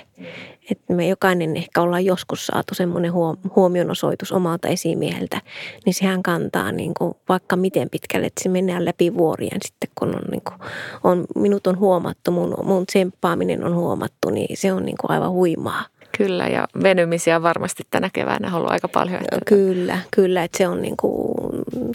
Että 0.72 0.94
me 0.94 1.08
jokainen 1.08 1.58
ehkä 1.58 1.82
ollaan 1.82 2.06
joskus 2.06 2.46
saatu 2.46 2.76
semmoinen 2.76 3.14
huomionosoitus 3.56 4.32
omalta 4.32 4.68
esimieheltä, 4.68 5.42
niin 5.86 5.94
sehän 5.94 6.24
kantaa 6.24 6.72
niin 6.72 6.94
kuin 6.94 7.14
vaikka 7.30 7.56
miten 7.56 7.90
pitkälle, 7.90 8.28
että 8.28 8.44
se 8.44 8.50
mennään 8.50 8.86
läpi 8.86 9.14
vuorien 9.14 9.60
sitten, 9.66 9.90
kun 9.96 10.16
on, 10.16 10.22
niin 10.32 10.42
kuin, 10.42 10.56
on, 11.04 11.26
minut 11.36 11.68
on 11.68 11.80
huomattu, 11.80 12.32
mun, 12.32 12.56
mun 12.64 12.86
tsemppaaminen 12.86 13.64
on 13.64 13.76
huomattu, 13.76 14.30
niin 14.30 14.58
se 14.58 14.74
on 14.74 14.86
niin 14.86 14.98
kuin 15.02 15.12
aivan 15.12 15.32
huimaa. 15.32 15.86
Kyllä, 16.18 16.48
ja 16.48 16.68
venymisiä 16.84 17.42
varmasti 17.42 17.84
tänä 17.92 18.10
keväänä 18.14 18.48
on 18.48 18.54
ollut 18.54 18.72
aika 18.72 18.88
paljon. 18.88 19.22
Että... 19.22 19.40
Kyllä, 19.46 20.00
kyllä, 20.12 20.44
että 20.44 20.58
se 20.58 20.68
on 20.68 20.82
niin 20.82 20.98
kuin, 20.98 21.36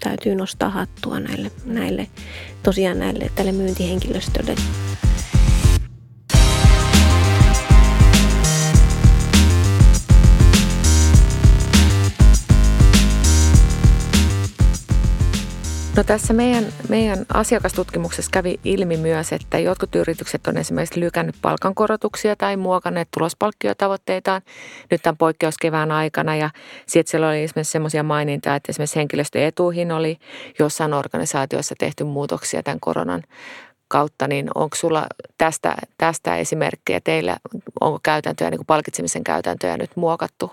täytyy 0.03 0.35
nostaa 0.35 0.69
hattua 0.69 1.19
näille, 1.19 1.51
näille 1.65 2.07
tosiaan 2.63 2.99
näille 2.99 3.31
tälle 3.35 3.51
myyntihenkilöstölle. 3.51 4.55
No 15.95 16.03
tässä 16.03 16.33
meidän, 16.33 16.65
meidän 16.89 17.25
asiakastutkimuksessa 17.33 18.31
kävi 18.31 18.59
ilmi 18.63 18.97
myös, 18.97 19.33
että 19.33 19.59
jotkut 19.59 19.95
yritykset 19.95 20.47
on 20.47 20.57
esimerkiksi 20.57 20.99
lykännyt 20.99 21.35
palkankorotuksia 21.41 22.35
tai 22.35 22.57
muokanneet 22.57 23.07
tulospalkkiotavoitteitaan 23.17 24.41
nyt 24.91 25.01
tämän 25.01 25.17
poikkeuskevään 25.17 25.91
aikana. 25.91 26.35
Ja 26.35 26.49
sitten 26.87 27.11
siellä 27.11 27.27
oli 27.27 27.43
esimerkiksi 27.43 27.71
sellaisia 27.71 28.03
mainintaa, 28.03 28.55
että 28.55 28.71
esimerkiksi 28.71 28.95
henkilöstöetuihin 28.95 29.91
oli 29.91 30.17
jossain 30.59 30.93
organisaatioissa 30.93 31.75
tehty 31.77 32.03
muutoksia 32.03 32.63
tämän 32.63 32.79
koronan 32.79 33.23
kautta, 33.87 34.27
niin 34.27 34.49
onko 34.55 34.75
sulla 34.75 35.07
tästä, 35.37 35.75
tästä 35.97 36.35
esimerkkejä 36.37 37.01
teillä, 37.03 37.37
onko 37.81 37.99
käytäntöjä, 38.03 38.49
niin 38.49 38.59
kuin 38.59 38.67
palkitsemisen 38.67 39.23
käytäntöjä 39.23 39.77
nyt 39.77 39.91
muokattu 39.95 40.51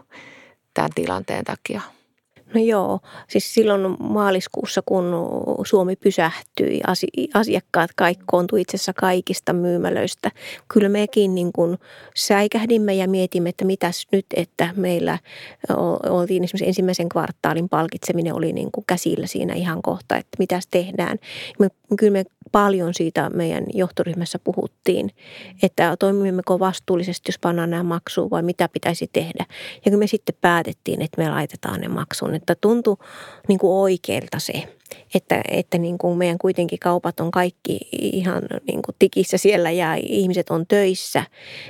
tämän 0.74 0.90
tilanteen 0.94 1.44
takia? 1.44 1.97
No 2.54 2.60
joo, 2.60 3.00
siis 3.28 3.54
silloin 3.54 3.96
maaliskuussa, 4.00 4.82
kun 4.86 5.04
Suomi 5.66 5.96
pysähtyi, 5.96 6.80
asiakkaat 7.34 7.90
kaikkoontui 7.96 8.60
itse 8.60 8.76
asiassa 8.76 8.92
kaikista 8.92 9.52
myymälöistä. 9.52 10.30
Kyllä 10.68 10.88
mekin 10.88 11.34
niin 11.34 11.52
kuin 11.52 11.78
säikähdimme 12.16 12.94
ja 12.94 13.08
mietimme, 13.08 13.48
että 13.48 13.64
mitäs 13.64 14.06
nyt, 14.12 14.26
että 14.36 14.70
meillä 14.76 15.18
oltiin 16.08 16.44
esimerkiksi 16.44 16.68
ensimmäisen 16.68 17.08
kvartaalin 17.08 17.68
palkitseminen 17.68 18.34
oli 18.34 18.52
niin 18.52 18.72
kuin 18.72 18.84
käsillä 18.86 19.26
siinä 19.26 19.54
ihan 19.54 19.82
kohta, 19.82 20.16
että 20.16 20.36
mitäs 20.38 20.66
tehdään. 20.70 21.18
Me, 21.58 21.68
kyllä 21.98 22.12
me 22.12 22.24
paljon 22.52 22.94
siitä 22.94 23.30
meidän 23.30 23.64
johtoryhmässä 23.74 24.38
puhuttiin, 24.38 25.10
että 25.62 25.96
toimimmeko 25.98 26.58
vastuullisesti, 26.58 27.28
jos 27.28 27.38
pannaan 27.38 27.70
nämä 27.70 27.82
maksuun 27.82 28.30
vai 28.30 28.42
mitä 28.42 28.68
pitäisi 28.68 29.10
tehdä. 29.12 29.46
Ja 29.84 29.90
kun 29.90 29.98
me 29.98 30.06
sitten 30.06 30.34
päätettiin, 30.40 31.02
että 31.02 31.22
me 31.22 31.30
laitetaan 31.30 31.80
ne 31.80 31.88
maksuun, 31.88 32.34
että 32.34 32.54
tuntui 32.60 32.96
niin 33.48 33.58
kuin 33.58 33.72
oikealta 33.72 34.38
se 34.38 34.77
että, 35.14 35.42
että 35.50 35.78
niin 35.78 35.98
kuin 35.98 36.18
meidän 36.18 36.38
kuitenkin 36.38 36.78
kaupat 36.78 37.20
on 37.20 37.30
kaikki 37.30 37.78
ihan 37.92 38.42
niin 38.66 38.82
kuin 38.82 38.94
tikissä 38.98 39.38
siellä 39.38 39.70
ja 39.70 39.94
ihmiset 39.94 40.50
on 40.50 40.66
töissä 40.66 41.24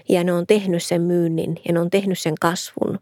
ja 0.08 0.24
ne 0.24 0.32
on 0.32 0.46
tehnyt 0.46 0.82
sen 0.82 1.02
myynnin 1.02 1.56
ja 1.68 1.72
ne 1.72 1.80
on 1.80 1.90
tehnyt 1.90 2.18
sen 2.18 2.34
kasvun, 2.40 2.98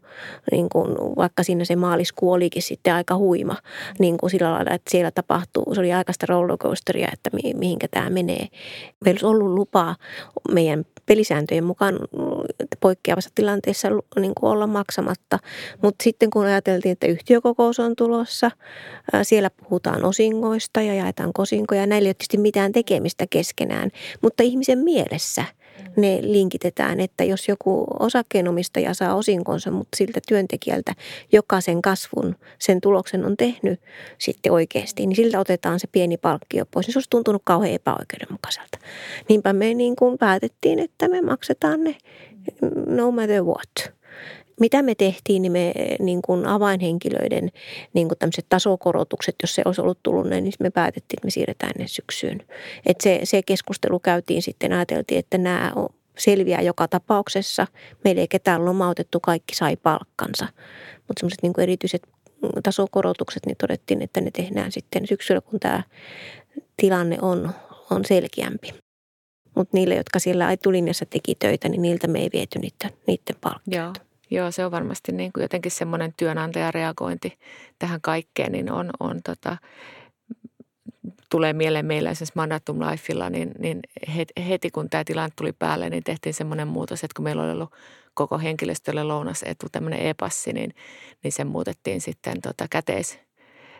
niin 0.51 0.69
kuin 0.69 0.91
vaikka 1.17 1.43
siinä 1.43 1.65
se 1.65 1.75
maaliskuu 1.75 2.31
olikin 2.31 2.61
sitten 2.61 2.93
aika 2.93 3.17
huima, 3.17 3.55
niin 3.99 4.17
kuin 4.17 4.29
sillä 4.29 4.51
lailla, 4.51 4.71
että 4.71 4.91
siellä 4.91 5.11
tapahtuu, 5.11 5.73
se 5.73 5.79
oli 5.79 5.93
aikaista 5.93 6.25
rollercoasteria, 6.29 7.07
että 7.13 7.29
mi, 7.33 7.53
mihinkä 7.53 7.87
tämä 7.91 8.09
menee. 8.09 8.47
Meillä 9.05 9.17
olisi 9.17 9.25
ollut 9.25 9.53
lupa 9.53 9.95
meidän 10.51 10.85
pelisääntöjen 11.07 11.63
mukaan 11.63 11.99
poikkeavassa 12.79 13.29
tilanteessa 13.35 13.87
niin 14.19 14.35
kuin 14.39 14.51
olla 14.51 14.67
maksamatta, 14.67 15.39
mutta 15.81 16.03
sitten 16.03 16.29
kun 16.29 16.45
ajateltiin, 16.45 16.91
että 16.91 17.07
yhtiökokous 17.07 17.79
on 17.79 17.95
tulossa, 17.95 18.51
siellä 19.23 19.49
puhutaan 19.49 20.05
osingoista 20.05 20.81
ja 20.81 20.93
jaetaan 20.93 21.33
kosinkoja. 21.33 21.87
Näillä 21.87 22.07
ei 22.07 22.09
ole 22.09 22.13
tietysti 22.13 22.37
mitään 22.37 22.71
tekemistä 22.71 23.25
keskenään, 23.29 23.91
mutta 24.21 24.43
ihmisen 24.43 24.79
mielessä 24.79 25.43
ne 25.95 26.19
linkitetään, 26.21 26.99
että 26.99 27.23
jos 27.23 27.47
joku 27.47 27.85
osakkeenomistaja 27.99 28.93
saa 28.93 29.15
osinkonsa, 29.15 29.71
mutta 29.71 29.97
siltä 29.97 30.19
työntekijältä, 30.27 30.93
joka 31.31 31.61
sen 31.61 31.81
kasvun, 31.81 32.35
sen 32.59 32.81
tuloksen 32.81 33.25
on 33.25 33.37
tehnyt 33.37 33.79
sitten 34.17 34.51
oikeasti, 34.51 35.05
niin 35.05 35.15
siltä 35.15 35.39
otetaan 35.39 35.79
se 35.79 35.87
pieni 35.91 36.17
palkkio 36.17 36.65
pois. 36.71 36.87
Niin 36.87 36.93
se 36.93 36.97
olisi 36.97 37.09
tuntunut 37.09 37.41
kauhean 37.45 37.73
epäoikeudenmukaiselta. 37.73 38.77
Niinpä 39.29 39.53
me 39.53 39.73
niin 39.73 39.95
kuin 39.95 40.17
päätettiin, 40.17 40.79
että 40.79 41.07
me 41.07 41.21
maksetaan 41.21 41.83
ne 41.83 41.95
no 42.87 43.11
matter 43.11 43.43
what 43.43 43.96
mitä 44.59 44.81
me 44.81 44.95
tehtiin, 44.95 45.41
niin 45.41 45.51
me 45.51 45.73
niin 45.99 46.21
kuin 46.21 46.45
avainhenkilöiden 46.45 47.51
niin 47.93 48.07
kuin 48.07 48.17
tämmöiset 48.19 48.45
tasokorotukset, 48.49 49.35
jos 49.43 49.55
se 49.55 49.61
olisi 49.65 49.81
ollut 49.81 49.99
tullut 50.03 50.29
niin 50.29 50.53
me 50.59 50.69
päätettiin, 50.69 51.19
että 51.19 51.25
me 51.25 51.31
siirretään 51.31 51.73
ne 51.77 51.87
syksyyn. 51.87 52.45
Et 52.85 53.01
se, 53.01 53.19
se 53.23 53.41
keskustelu 53.43 53.99
käytiin 53.99 54.41
sitten, 54.41 54.73
ajateltiin, 54.73 55.19
että 55.19 55.37
nämä 55.37 55.73
selviää 56.17 56.61
joka 56.61 56.87
tapauksessa. 56.87 57.67
Meillä 58.03 58.21
ei 58.21 58.27
ketään 58.27 58.65
lomautettu, 58.65 59.19
kaikki 59.19 59.55
sai 59.55 59.75
palkkansa. 59.75 60.47
Mutta 61.07 61.19
semmoiset 61.19 61.41
niin 61.41 61.53
erityiset 61.57 62.07
tasokorotukset, 62.63 63.45
niin 63.45 63.57
todettiin, 63.57 64.01
että 64.01 64.21
ne 64.21 64.31
tehdään 64.31 64.71
sitten 64.71 65.07
syksyllä, 65.07 65.41
kun 65.41 65.59
tämä 65.59 65.83
tilanne 66.77 67.17
on, 67.21 67.51
on 67.89 68.05
selkeämpi. 68.05 68.73
Mutta 69.55 69.77
niille, 69.77 69.95
jotka 69.95 70.19
siellä 70.19 70.51
etulinjassa 70.51 71.05
teki 71.05 71.35
töitä, 71.35 71.69
niin 71.69 71.81
niiltä 71.81 72.07
me 72.07 72.19
ei 72.19 72.29
viety 72.33 72.59
niiden, 72.59 72.97
niiden 73.07 73.35
palkkioita. 73.41 73.99
Joo. 73.99 74.06
Joo, 74.29 74.51
se 74.51 74.65
on 74.65 74.71
varmasti 74.71 75.11
niin 75.11 75.33
kuin 75.33 75.41
jotenkin 75.41 75.71
semmoinen 75.71 76.13
työnantajan 76.17 76.73
reagointi 76.73 77.39
tähän 77.79 78.01
kaikkeen, 78.01 78.51
niin 78.51 78.71
on, 78.71 78.89
on 78.99 79.19
tota, 79.23 79.57
tulee 81.29 81.53
mieleen 81.53 81.85
meillä 81.85 82.09
esimerkiksi 82.09 82.33
Mandatum 82.35 82.79
Lifeilla, 82.79 83.29
niin, 83.29 83.51
niin 83.59 83.79
heti 84.49 84.71
kun 84.71 84.89
tämä 84.89 85.03
tilanne 85.03 85.33
tuli 85.35 85.53
päälle, 85.53 85.89
niin 85.89 86.03
tehtiin 86.03 86.33
semmoinen 86.33 86.67
muutos, 86.67 87.03
että 87.03 87.15
kun 87.15 87.23
meillä 87.23 87.43
oli 87.43 87.51
ollut 87.51 87.73
koko 88.13 88.37
henkilöstölle 88.37 89.03
lounasetu, 89.03 89.67
tämmöinen 89.71 90.07
e-passi, 90.07 90.53
niin, 90.53 90.73
niin 91.23 91.31
se 91.31 91.43
muutettiin 91.43 92.01
sitten 92.01 92.41
tota 92.41 92.67
käteis, 92.69 93.19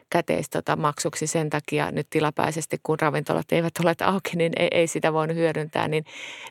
käteismaksuksi 0.09 1.25
tota, 1.25 1.31
sen 1.31 1.49
takia 1.49 1.91
nyt 1.91 2.07
tilapäisesti, 2.09 2.77
kun 2.83 2.99
ravintolat 2.99 3.51
eivät 3.51 3.73
ole 3.83 3.95
auki, 4.03 4.35
niin 4.35 4.53
ei, 4.59 4.67
ei 4.71 4.87
sitä 4.87 5.13
voinut 5.13 5.37
hyödyntää. 5.37 5.87
Niin, 5.87 6.05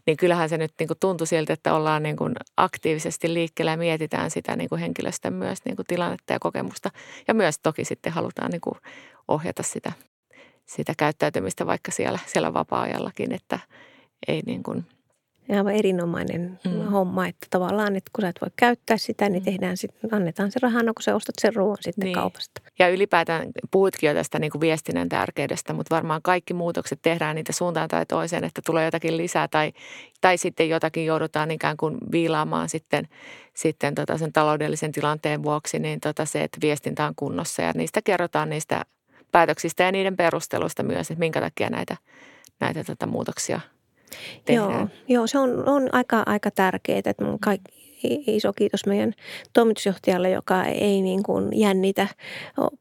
niin 0.06 0.16
kyllähän 0.16 0.48
se 0.48 0.58
nyt 0.58 0.72
niin 0.78 0.88
kuin 0.88 0.98
tuntui 1.00 1.26
siltä, 1.26 1.52
että 1.52 1.74
ollaan 1.74 2.02
niin 2.02 2.16
kuin 2.16 2.34
aktiivisesti 2.56 3.34
liikkeellä 3.34 3.70
ja 3.70 3.76
mietitään 3.76 4.30
sitä 4.30 4.56
niin 4.56 4.68
kuin 4.68 4.80
henkilöstön 4.80 5.32
myös 5.32 5.58
niin 5.64 5.76
kuin 5.76 5.86
tilannetta 5.86 6.32
ja 6.32 6.38
kokemusta. 6.38 6.90
Ja 7.28 7.34
myös 7.34 7.58
toki 7.58 7.84
sitten 7.84 8.12
halutaan 8.12 8.50
niin 8.50 8.60
kuin 8.60 8.74
ohjata 9.28 9.62
sitä, 9.62 9.92
sitä 10.66 10.92
käyttäytymistä 10.96 11.66
vaikka 11.66 11.92
siellä, 11.92 12.18
siellä 12.26 12.54
vapaa-ajallakin, 12.54 13.32
että 13.32 13.58
ei 14.28 14.42
niin 14.46 14.62
kuin– 14.62 14.84
aivan 15.50 15.74
erinomainen 15.74 16.60
mm. 16.64 16.82
homma, 16.82 17.26
että 17.26 17.46
tavallaan, 17.50 17.96
että 17.96 18.10
kun 18.14 18.22
sä 18.22 18.28
et 18.28 18.40
voi 18.40 18.50
käyttää 18.56 18.96
sitä, 18.96 19.28
niin 19.28 19.42
mm. 19.42 19.44
tehdään 19.44 19.76
sit, 19.76 19.90
annetaan 20.10 20.52
se 20.52 20.58
rahana, 20.62 20.92
kun 20.92 21.02
sä 21.02 21.14
ostat 21.14 21.34
sen 21.40 21.54
ruoan 21.54 21.76
sitten 21.80 22.04
niin. 22.04 22.14
kaupasta. 22.14 22.60
Ja 22.78 22.88
ylipäätään 22.88 23.48
puhutkin 23.70 24.08
jo 24.08 24.14
tästä 24.14 24.38
niin 24.38 24.50
kuin 24.50 24.60
viestinnän 24.60 25.08
tärkeydestä, 25.08 25.72
mutta 25.72 25.94
varmaan 25.94 26.22
kaikki 26.22 26.54
muutokset 26.54 26.98
tehdään 27.02 27.36
niitä 27.36 27.52
suuntaan 27.52 27.88
tai 27.88 28.06
toiseen, 28.06 28.44
että 28.44 28.62
tulee 28.66 28.84
jotakin 28.84 29.16
lisää 29.16 29.48
tai, 29.48 29.72
tai 30.20 30.38
sitten 30.38 30.68
jotakin 30.68 31.06
joudutaan 31.06 31.50
ikään 31.50 31.76
kuin 31.76 31.98
viilaamaan 32.12 32.68
sitten, 32.68 33.08
sitten 33.54 33.94
tota 33.94 34.18
sen 34.18 34.32
taloudellisen 34.32 34.92
tilanteen 34.92 35.42
vuoksi, 35.42 35.78
niin 35.78 36.00
tota 36.00 36.24
se, 36.24 36.42
että 36.42 36.58
viestintä 36.62 37.06
on 37.06 37.14
kunnossa 37.16 37.62
ja 37.62 37.72
niistä 37.74 38.02
kerrotaan 38.02 38.50
niistä 38.50 38.82
päätöksistä 39.32 39.82
ja 39.82 39.92
niiden 39.92 40.16
perusteluista 40.16 40.82
myös, 40.82 41.10
että 41.10 41.20
minkä 41.20 41.40
takia 41.40 41.70
näitä, 41.70 41.96
näitä 42.60 42.84
tota 42.84 43.06
muutoksia– 43.06 43.60
tehdään. 44.44 44.70
Joo, 44.72 44.88
joo 45.08 45.26
se 45.26 45.38
on, 45.38 45.68
on 45.68 45.88
aika, 45.92 46.22
aika 46.26 46.50
tärkeää, 46.50 46.98
että 46.98 47.24
kaikki, 47.40 47.76
iso 48.26 48.52
kiitos 48.52 48.86
meidän 48.86 49.12
toimitusjohtajalle, 49.52 50.30
joka 50.30 50.64
ei 50.64 51.02
niin 51.02 51.22
kuin 51.22 51.60
jännitä 51.60 52.08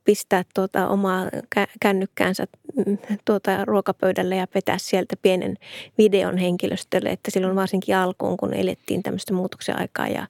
pistää 0.04 0.44
tuota 0.56 0.88
omaa 0.88 1.26
kännykkäänsä 1.82 2.46
mm, 2.86 2.98
tuota 3.26 3.66
ruokapöydälle 3.66 4.36
ja 4.36 4.48
vetää 4.56 4.78
sieltä 4.78 5.16
pienen 5.22 5.58
videon 5.98 6.38
henkilöstölle. 6.38 7.10
Että 7.10 7.32
silloin 7.32 7.56
varsinkin 7.56 7.96
alkuun, 7.96 8.38
kun 8.38 8.54
elettiin 8.54 9.04
tämmöistä 9.04 9.34
muutoksen 9.34 9.80
aikaa 9.80 10.08
ja 10.08 10.28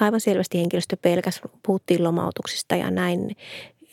aivan 0.00 0.20
selvästi 0.20 0.58
henkilöstö 0.58 0.96
pelkäs, 1.02 1.40
puhuttiin 1.66 2.04
lomautuksista 2.04 2.76
ja 2.76 2.90
näin, 2.90 3.36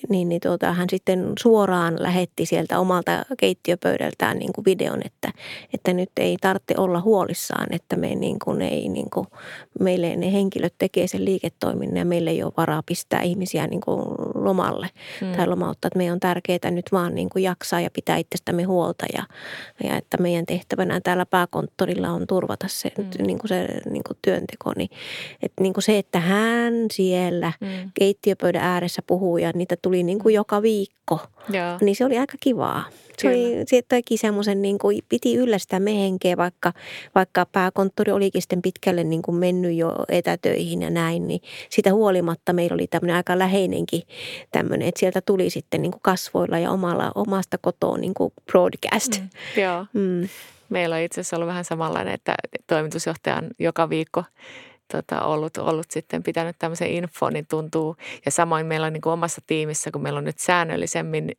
niin, 0.10 0.30
niin 0.30 0.42
tuota, 0.42 0.74
hän 0.74 0.90
sitten 0.90 1.34
suoraan 1.40 1.96
lähetti 2.00 2.46
sieltä 2.46 2.80
omalta 2.80 3.26
keittiöpöydältään 3.38 4.40
niin 4.40 4.54
kuin 4.54 4.66
videon, 4.66 5.02
että, 5.06 5.32
että 5.74 5.94
nyt 5.94 6.12
ei 6.18 6.38
tarvitse 6.42 6.74
olla 6.78 7.02
huolissaan, 7.02 7.68
että 7.74 7.96
me 7.96 8.16
niin 8.16 8.40
kuin 8.44 8.62
ei, 8.62 8.90
niin 8.90 9.10
kuin, 9.10 9.28
meille 9.80 10.16
ne 10.16 10.34
henkilöt 10.34 10.74
tekee 10.78 11.08
sen 11.08 11.26
liiketoiminnan 11.26 11.98
ja 11.98 12.06
meille 12.06 12.30
ei 12.30 12.44
ole 12.44 12.54
varaa 12.58 12.84
pistää 12.86 13.22
ihmisiä 13.22 13.68
niin 13.68 13.82
kuin 13.82 14.02
lomalle 14.44 14.90
hmm. 15.22 15.32
tai 15.32 15.48
lomauttaa. 15.48 15.88
Että 15.88 15.98
meidän 15.98 16.14
on 16.14 16.20
tärkeää 16.20 16.72
nyt 16.72 16.86
vaan 16.92 17.16
niin 17.16 17.30
kuin 17.30 17.44
jaksaa 17.44 17.82
ja 17.82 17.90
pitää 17.94 18.18
itsestämme 18.18 18.64
huolta 18.64 19.06
ja, 19.14 19.24
ja 19.84 19.98
että 19.98 20.18
meidän 20.18 20.46
tehtävänä 20.46 21.02
täällä 21.04 21.26
pääkonttorilla 21.26 22.10
on 22.10 22.28
turvata 22.28 22.68
se, 22.70 22.92
hmm. 22.98 23.26
niin 23.28 23.40
kuin 23.40 23.50
se 23.50 23.68
niin 23.90 24.04
kuin 24.08 24.18
työnteko. 24.22 24.74
Niin, 24.76 24.90
että 25.42 25.64
niin 25.64 25.74
kuin 25.74 25.84
se, 25.84 25.98
että 25.98 26.20
hän 26.20 26.74
siellä 26.92 27.54
hmm. 27.66 27.92
keittiöpöydän 27.94 28.64
ääressä 28.64 29.02
puhuu 29.08 29.38
ja 29.38 29.52
niitä 29.56 29.76
tuli 29.82 30.04
niin 30.04 30.20
kuin 30.20 30.36
joka 30.36 30.62
viikko. 30.62 31.20
Joo. 31.50 31.78
Niin 31.82 31.96
se 31.96 32.06
oli 32.06 32.18
aika 32.18 32.38
kivaa. 32.40 32.84
Se, 33.18 33.28
oli, 33.28 33.64
se 33.66 33.82
teki 33.88 34.18
semmoisen, 34.18 34.62
niin 34.62 34.80
kuin, 34.80 35.00
piti 35.10 35.36
yllä 35.36 35.58
sitä 35.58 35.80
mehenkeä, 35.80 36.38
vaikka, 36.38 36.74
vaikka 37.16 37.46
pääkonttori 37.46 38.12
olikin 38.12 38.42
sitten 38.42 38.62
pitkälle 38.62 39.04
niin 39.04 39.22
kuin 39.22 39.36
mennyt 39.36 39.76
jo 39.76 39.96
etätöihin 40.10 40.82
ja 40.82 40.90
näin, 40.90 41.28
niin 41.28 41.42
sitä 41.70 41.94
huolimatta 41.94 42.54
meillä 42.54 42.74
oli 42.74 42.88
tämmöinen 42.88 43.16
aika 43.16 43.40
läheinenkin 43.40 44.02
tämmöinen, 44.52 44.88
että 44.88 45.00
sieltä 45.00 45.22
tuli 45.22 45.50
sitten 45.50 45.82
niin 45.82 45.92
kuin 45.92 46.02
kasvoilla 46.02 46.60
ja 46.60 46.72
omalla, 46.72 47.12
omasta 47.16 47.58
kotoa 47.62 47.98
niin 47.98 48.14
kuin 48.14 48.34
broadcast. 48.52 49.20
Mm, 49.20 49.30
joo. 49.62 49.86
Mm. 49.94 50.30
Meillä 50.70 50.96
on 50.96 51.02
itse 51.02 51.22
asiassa 51.22 51.36
ollut 51.36 51.48
vähän 51.48 51.66
samanlainen, 51.66 52.14
että 52.14 52.36
toimitusjohtaja 52.68 53.36
on 53.36 53.50
joka 53.60 53.90
viikko 53.90 54.24
tota, 54.92 55.22
ollut, 55.22 55.58
ollut 55.58 55.92
sitten 55.92 56.24
pitänyt 56.24 56.56
tämmöisen 56.60 56.92
infon, 56.92 57.34
niin 57.34 57.48
tuntuu. 57.50 57.96
Ja 58.26 58.32
samoin 58.32 58.66
meillä 58.66 58.88
on 58.88 58.94
niin 58.94 59.02
kuin 59.02 59.14
omassa 59.14 59.42
tiimissä, 59.48 59.92
kun 59.92 60.02
meillä 60.02 60.18
on 60.18 60.24
nyt 60.24 60.40
säännöllisemmin 60.40 61.32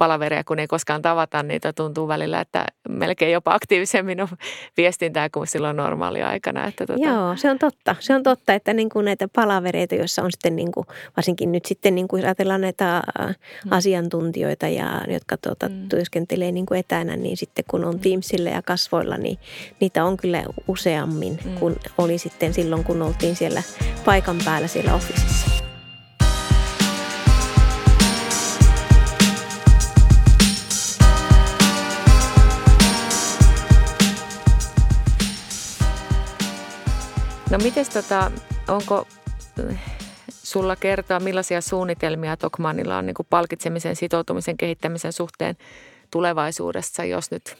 palaveria, 0.00 0.44
kun 0.44 0.58
ei 0.58 0.66
koskaan 0.66 1.02
tavata, 1.02 1.42
niitä 1.42 1.72
tuntuu 1.72 2.08
välillä, 2.08 2.40
että 2.40 2.64
melkein 2.88 3.32
jopa 3.32 3.54
aktiivisemmin 3.54 4.20
on 4.20 4.28
viestintää 4.76 5.28
kuin 5.30 5.46
silloin 5.46 5.76
normaalia 5.76 6.28
aikana. 6.28 6.66
Että 6.66 6.86
tuota. 6.86 7.02
Joo, 7.02 7.36
se 7.36 7.50
on 7.50 7.58
totta. 7.58 7.96
Se 7.98 8.14
on 8.14 8.22
totta, 8.22 8.54
että 8.54 8.72
niin 8.72 8.88
kuin 8.88 9.04
näitä 9.04 9.28
palavereita, 9.28 9.94
joissa 9.94 10.22
on 10.22 10.32
sitten 10.32 10.56
niin 10.56 10.72
kuin, 10.72 10.86
varsinkin 11.16 11.52
nyt 11.52 11.66
sitten 11.66 11.94
niin 11.94 12.08
kuin 12.08 12.24
ajatellaan 12.24 12.60
näitä 12.60 13.02
mm. 13.18 13.34
asiantuntijoita, 13.70 14.68
ja, 14.68 15.00
jotka 15.08 15.36
tuota, 15.36 15.68
mm. 15.68 15.88
työskentelee 15.88 16.52
niin 16.52 16.66
kuin 16.66 16.80
etänä, 16.80 17.16
niin 17.16 17.36
sitten 17.36 17.64
kun 17.70 17.84
on 17.84 17.94
mm. 17.94 18.00
Teamsilla 18.00 18.50
ja 18.50 18.62
kasvoilla, 18.62 19.16
niin 19.16 19.38
niitä 19.80 20.04
on 20.04 20.16
kyllä 20.16 20.44
useammin 20.68 21.38
mm. 21.44 21.54
kuin 21.54 21.76
oli 21.98 22.18
sitten 22.18 22.54
silloin, 22.54 22.84
kun 22.84 23.02
oltiin 23.02 23.36
siellä 23.36 23.62
paikan 24.04 24.36
päällä 24.44 24.68
siellä 24.68 24.94
officeissa. 24.94 25.69
No 37.50 37.58
miten 37.58 37.86
tota, 37.92 38.30
onko 38.68 39.06
sulla 40.28 40.76
kertoa, 40.76 41.20
millaisia 41.20 41.60
suunnitelmia 41.60 42.36
Tokmanilla 42.36 42.96
on 42.96 43.06
niin 43.06 43.14
palkitsemisen, 43.30 43.96
sitoutumisen, 43.96 44.56
kehittämisen 44.56 45.12
suhteen 45.12 45.56
tulevaisuudessa, 46.10 47.04
jos 47.04 47.30
nyt 47.30 47.56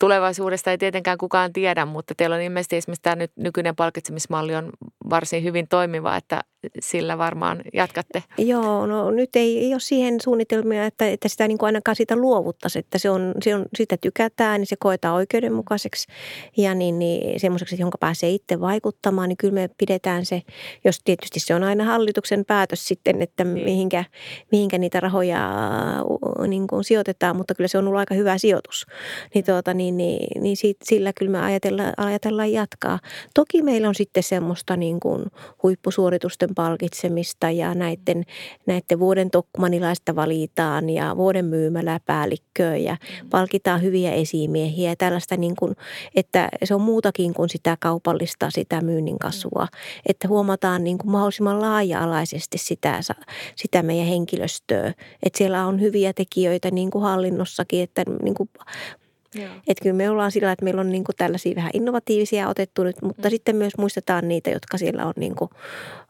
tulevaisuudesta 0.00 0.70
ei 0.70 0.78
tietenkään 0.78 1.18
kukaan 1.18 1.52
tiedä, 1.52 1.84
mutta 1.84 2.14
teillä 2.14 2.36
on 2.36 2.42
ilmeisesti 2.42 2.76
esimerkiksi 2.76 3.02
tämä 3.02 3.16
nyt 3.16 3.32
nykyinen 3.36 3.76
palkitsemismalli 3.76 4.54
on 4.54 4.70
varsin 5.10 5.44
hyvin 5.44 5.68
toimiva, 5.68 6.16
että 6.16 6.40
sillä 6.80 7.18
varmaan 7.18 7.62
jatkatte. 7.72 8.22
Joo, 8.38 8.86
no 8.86 9.10
nyt 9.10 9.36
ei, 9.36 9.58
ei 9.58 9.74
ole 9.74 9.80
siihen 9.80 10.20
suunnitelmia, 10.20 10.86
että, 10.86 11.08
että 11.08 11.28
sitä 11.28 11.48
niin 11.48 11.58
kuin 11.58 11.66
ainakaan 11.66 11.96
siitä 11.96 12.16
luovuttaisiin, 12.16 12.80
että 12.80 12.98
se 12.98 13.10
on, 13.10 13.34
se 13.42 13.54
on, 13.54 13.66
sitä 13.76 13.96
tykätään, 13.96 14.60
niin 14.60 14.66
se 14.66 14.76
koetaan 14.78 15.14
oikeudenmukaiseksi 15.14 16.06
ja 16.56 16.74
niin, 16.74 16.98
niin 16.98 17.40
semmoiseksi, 17.40 17.76
jonka 17.78 17.98
pääsee 17.98 18.30
itse 18.30 18.60
vaikuttamaan, 18.60 19.28
niin 19.28 19.36
kyllä 19.36 19.54
me 19.54 19.70
pidetään 19.78 20.26
se, 20.26 20.42
jos 20.84 21.00
tietysti 21.04 21.40
se 21.40 21.54
on 21.54 21.62
aina 21.62 21.84
hallituksen 21.84 22.44
päätös 22.44 22.88
sitten, 22.88 23.22
että 23.22 23.44
niin. 23.44 23.64
mihinkä, 23.64 24.04
mihinkä 24.52 24.78
niitä 24.78 25.00
rahoja 25.00 25.50
niin 26.46 26.66
kuin 26.66 26.84
sijoitetaan, 26.84 27.36
mutta 27.36 27.54
kyllä 27.54 27.68
se 27.68 27.78
on 27.78 27.86
ollut 27.86 27.98
aika 27.98 28.14
hyvä 28.14 28.38
sijoitus. 28.38 28.86
Niin, 29.34 29.44
tuota, 29.44 29.74
niin, 29.74 29.89
niin, 29.92 30.42
niin 30.42 30.56
siitä, 30.56 30.84
sillä 30.84 31.12
kyllä 31.12 31.30
me 31.30 31.40
ajatellaan, 31.40 31.92
ajatellaan 31.96 32.52
jatkaa. 32.52 32.98
Toki 33.34 33.62
meillä 33.62 33.88
on 33.88 33.94
sitten 33.94 34.22
semmoista 34.22 34.76
niin 34.76 35.00
kuin 35.00 35.24
huippusuoritusten 35.62 36.54
palkitsemista 36.54 37.50
ja 37.50 37.74
näiden, 37.74 38.24
näiden 38.66 38.98
vuoden 38.98 39.30
tokkumanilaista 39.30 40.16
valitaan 40.16 40.90
ja 40.90 41.16
vuoden 41.16 41.44
myymäläpäällikköä 41.44 42.76
ja 42.76 42.96
palkitaan 43.30 43.82
hyviä 43.82 44.12
esimiehiä 44.12 44.90
ja 44.90 44.96
tällaista 44.96 45.36
niin 45.36 45.56
kuin, 45.56 45.76
että 46.14 46.48
se 46.64 46.74
on 46.74 46.80
muutakin 46.80 47.34
kuin 47.34 47.48
sitä 47.48 47.76
kaupallista, 47.80 48.50
sitä 48.50 48.80
myynnin 48.80 49.18
kasvua. 49.18 49.66
Että 50.06 50.28
huomataan 50.28 50.84
niin 50.84 50.98
kuin 50.98 51.10
mahdollisimman 51.10 51.60
laaja-alaisesti 51.60 52.58
sitä, 52.58 53.00
sitä 53.56 53.82
meidän 53.82 54.06
henkilöstöä. 54.06 54.94
Että 55.22 55.38
siellä 55.38 55.66
on 55.66 55.80
hyviä 55.80 56.12
tekijöitä 56.12 56.70
niin 56.70 56.90
kuin 56.90 57.02
hallinnossakin, 57.02 57.82
että 57.82 58.04
niin 58.22 58.34
kuin 58.34 58.48
että 59.38 59.82
kyllä 59.82 59.96
me 59.96 60.10
ollaan 60.10 60.32
sillä, 60.32 60.52
että 60.52 60.64
meillä 60.64 60.80
on 60.80 60.92
niin 60.92 61.04
kuin 61.04 61.16
tällaisia 61.16 61.56
vähän 61.56 61.70
innovatiivisia 61.74 62.48
otettu 62.48 62.84
nyt, 62.84 63.02
mutta 63.02 63.28
mm. 63.28 63.30
sitten 63.30 63.56
myös 63.56 63.72
muistetaan 63.78 64.28
niitä, 64.28 64.50
jotka 64.50 64.78
siellä 64.78 65.06
on 65.06 65.12
niin 65.16 65.34
kuin, 65.34 65.50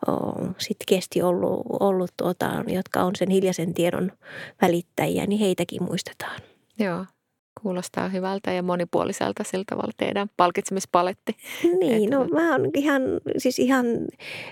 oh, 0.06 0.54
kesti 0.88 1.22
ollut, 1.22 1.66
ollut 1.80 2.11
tuota, 2.16 2.64
jotka 2.66 3.02
on 3.02 3.16
sen 3.16 3.30
hiljaisen 3.30 3.74
tiedon 3.74 4.12
välittäjiä, 4.62 5.26
niin 5.26 5.40
heitäkin 5.40 5.83
muistetaan. 5.83 6.40
Joo. 6.78 7.04
Kuulostaa 7.62 8.09
hyvältä 8.09 8.52
ja 8.52 8.62
monipuoliselta 8.62 9.44
sillä 9.44 9.64
tavalla 9.70 9.92
teidän 9.96 10.30
palkitsemispaletti. 10.37 11.37
Niin, 11.80 12.11
no 12.11 12.24
mä 12.24 12.52
oon 12.52 12.70
ihan, 12.74 13.02
siis 13.38 13.59
ihan, 13.59 13.87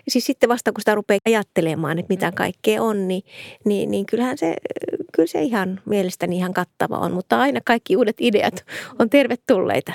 siis 0.09 0.27
sitten 0.27 0.49
vasta 0.49 0.73
kun 0.73 0.81
sitä 0.81 0.95
rupeaa 0.95 1.19
ajattelemaan, 1.27 1.99
että 1.99 2.13
mitä 2.15 2.31
mm. 2.31 2.35
kaikkea 2.35 2.83
on, 2.83 3.09
niin, 3.09 3.23
niin, 3.65 3.91
niin 3.91 4.07
kyllähän 4.07 4.39
se, 4.39 4.57
kyllä 5.19 5.27
se 5.27 5.43
ihan 5.43 5.81
mielestäni 5.85 6.37
ihan 6.37 6.55
kattava 6.55 6.99
on. 6.99 7.13
Mutta 7.13 7.41
aina 7.41 7.61
kaikki 7.65 7.97
uudet 7.97 8.17
ideat 8.21 8.65
on 8.99 9.11
tervetulleita. 9.11 9.93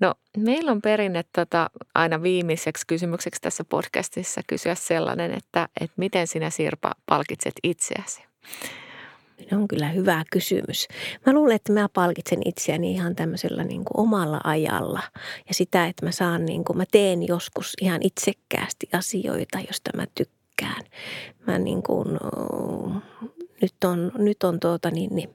No, 0.00 0.14
meillä 0.36 0.70
on 0.70 0.82
perinne 0.82 1.24
tota, 1.32 1.70
aina 1.94 2.22
viimeiseksi 2.22 2.86
kysymykseksi 2.86 3.40
tässä 3.40 3.64
podcastissa 3.64 4.40
kysyä 4.46 4.74
sellainen, 4.74 5.30
että, 5.30 5.68
että 5.80 5.94
miten 5.96 6.26
sinä 6.26 6.50
Sirpa 6.50 6.92
palkitset 7.06 7.52
itseäsi? 7.62 8.22
Se 9.50 9.56
on 9.56 9.68
kyllä 9.68 9.88
hyvä 9.88 10.24
kysymys. 10.30 10.88
Mä 11.26 11.32
luulen, 11.32 11.56
että 11.56 11.72
mä 11.72 11.88
palkitsen 11.88 12.40
itseäni 12.44 12.92
ihan 12.92 13.16
tämmöisellä 13.16 13.64
niin 13.64 13.84
kuin 13.84 14.06
omalla 14.06 14.40
ajalla. 14.44 15.02
Ja 15.48 15.54
sitä, 15.54 15.86
että 15.86 16.06
mä 16.06 16.12
saan, 16.12 16.44
niin 16.44 16.64
kuin, 16.64 16.76
mä 16.76 16.84
teen 16.92 17.28
joskus 17.28 17.72
ihan 17.80 18.00
itsekkäästi 18.02 18.88
asioita, 18.92 19.58
josta 19.68 19.90
mä 19.96 20.06
tykkään. 20.14 20.84
Mä 21.46 21.58
niin 21.58 21.82
kuin, 21.82 22.08
nyt 23.62 23.74
on, 23.84 24.12
nyt 24.18 24.42
on 24.42 24.60
tuota 24.60 24.90
niin, 24.90 25.14
niin 25.16 25.34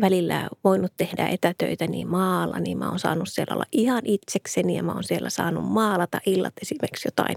välillä 0.00 0.48
voinut 0.64 0.92
tehdä 0.96 1.26
etätöitä 1.26 1.86
niin 1.86 2.08
maalla, 2.08 2.60
niin 2.60 2.78
mä 2.78 2.88
oon 2.88 2.98
saanut 2.98 3.28
siellä 3.28 3.54
olla 3.54 3.64
ihan 3.72 4.02
itsekseni 4.04 4.76
ja 4.76 4.82
mä 4.82 4.92
oon 4.92 5.04
siellä 5.04 5.30
saanut 5.30 5.64
maalata 5.64 6.20
illat 6.26 6.52
esimerkiksi 6.62 7.08
jotain. 7.08 7.36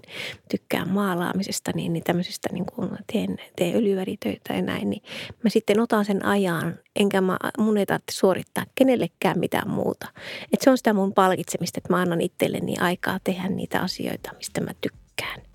Tykkään 0.52 0.90
maalaamisesta, 0.90 1.72
niin, 1.76 1.94
niin 1.94 2.04
tämmöisistä 2.04 2.50
niin 2.52 2.66
kuin 2.66 2.90
teen, 3.14 3.38
teen 3.56 3.76
öljyväritöitä 3.76 4.54
ja 4.54 4.62
näin, 4.62 4.90
niin 4.90 5.04
mä 5.44 5.50
sitten 5.50 5.80
otan 5.80 6.06
sen 6.06 6.26
ajan, 6.26 6.80
enkä 6.96 7.22
mä, 7.22 7.38
mun 7.58 7.78
ei 7.78 7.86
tarvitse 7.86 8.16
suorittaa 8.16 8.64
kenellekään 8.76 9.40
mitään 9.40 9.70
muuta. 9.70 10.08
Et 10.54 10.62
se 10.62 10.70
on 10.70 10.78
sitä 10.78 10.94
mun 10.94 11.14
palkitsemista, 11.14 11.80
että 11.80 11.94
mä 11.94 12.02
annan 12.02 12.22
itselleni 12.22 12.78
aikaa 12.80 13.20
tehdä 13.24 13.50
niitä 13.50 13.80
asioita, 13.80 14.32
mistä 14.38 14.62
mä 14.62 14.72
tykkään. 14.82 15.47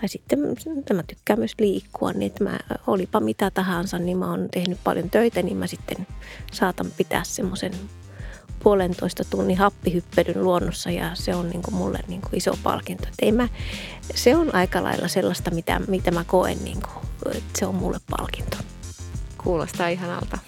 Tai 0.00 0.08
sitten 0.08 0.38
mä 0.94 1.02
tykkään 1.02 1.38
myös 1.38 1.54
liikkua, 1.58 2.12
niin 2.12 2.26
että 2.26 2.44
mä, 2.44 2.58
olipa 2.86 3.20
mitä 3.20 3.50
tahansa, 3.50 3.98
niin 3.98 4.18
mä 4.18 4.30
oon 4.30 4.48
tehnyt 4.50 4.78
paljon 4.84 5.10
töitä, 5.10 5.42
niin 5.42 5.56
mä 5.56 5.66
sitten 5.66 6.06
saatan 6.52 6.86
pitää 6.96 7.24
semmoisen 7.24 7.72
puolentoista 8.62 9.24
tunnin 9.24 9.58
happihyppelyn 9.58 10.44
luonnossa 10.44 10.90
ja 10.90 11.10
se 11.14 11.34
on 11.34 11.48
niin 11.48 11.62
kuin 11.62 11.74
mulle 11.74 11.98
niin 12.08 12.20
kuin 12.20 12.36
iso 12.36 12.58
palkinto. 12.62 13.08
Et 13.08 13.14
ei 13.22 13.32
mä, 13.32 13.48
se 14.14 14.36
on 14.36 14.54
aika 14.54 14.82
lailla 14.82 15.08
sellaista, 15.08 15.50
mitä, 15.50 15.80
mitä 15.88 16.10
mä 16.10 16.24
koen, 16.24 16.64
niin 16.64 16.78
kuin, 16.82 17.06
että 17.36 17.58
se 17.58 17.66
on 17.66 17.74
mulle 17.74 17.98
palkinto. 18.10 18.56
Kuulostaa 19.44 19.88
ihanalta. 19.88 20.38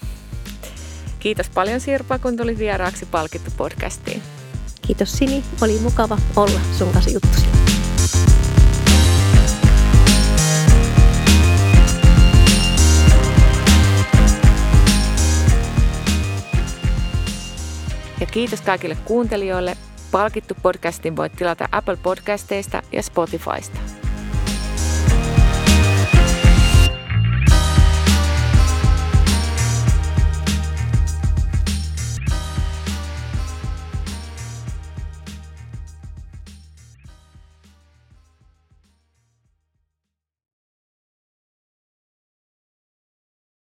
Kiitos 1.21 1.51
paljon 1.51 1.81
Sirpa, 1.81 2.19
kun 2.19 2.37
tuli 2.37 2.59
vieraaksi 2.59 3.07
Palkittu 3.07 3.51
podcastiin. 3.57 4.23
Kiitos 4.87 5.13
Sini, 5.13 5.45
oli 5.63 5.79
mukava 5.79 6.19
olla 6.37 6.61
sun 6.79 6.93
kanssa 6.93 7.11
juttusi. 7.11 7.58
Kiitos 18.39 18.61
kaikille 18.61 18.97
kuuntelijoille. 19.05 19.77
Palkittu 20.11 20.55
podcastin 20.63 21.17
voit 21.17 21.33
tilata 21.33 21.69
Apple 21.73 21.97
Podcasteista 22.03 22.83
ja 22.93 23.03
Spotifysta. 23.03 23.81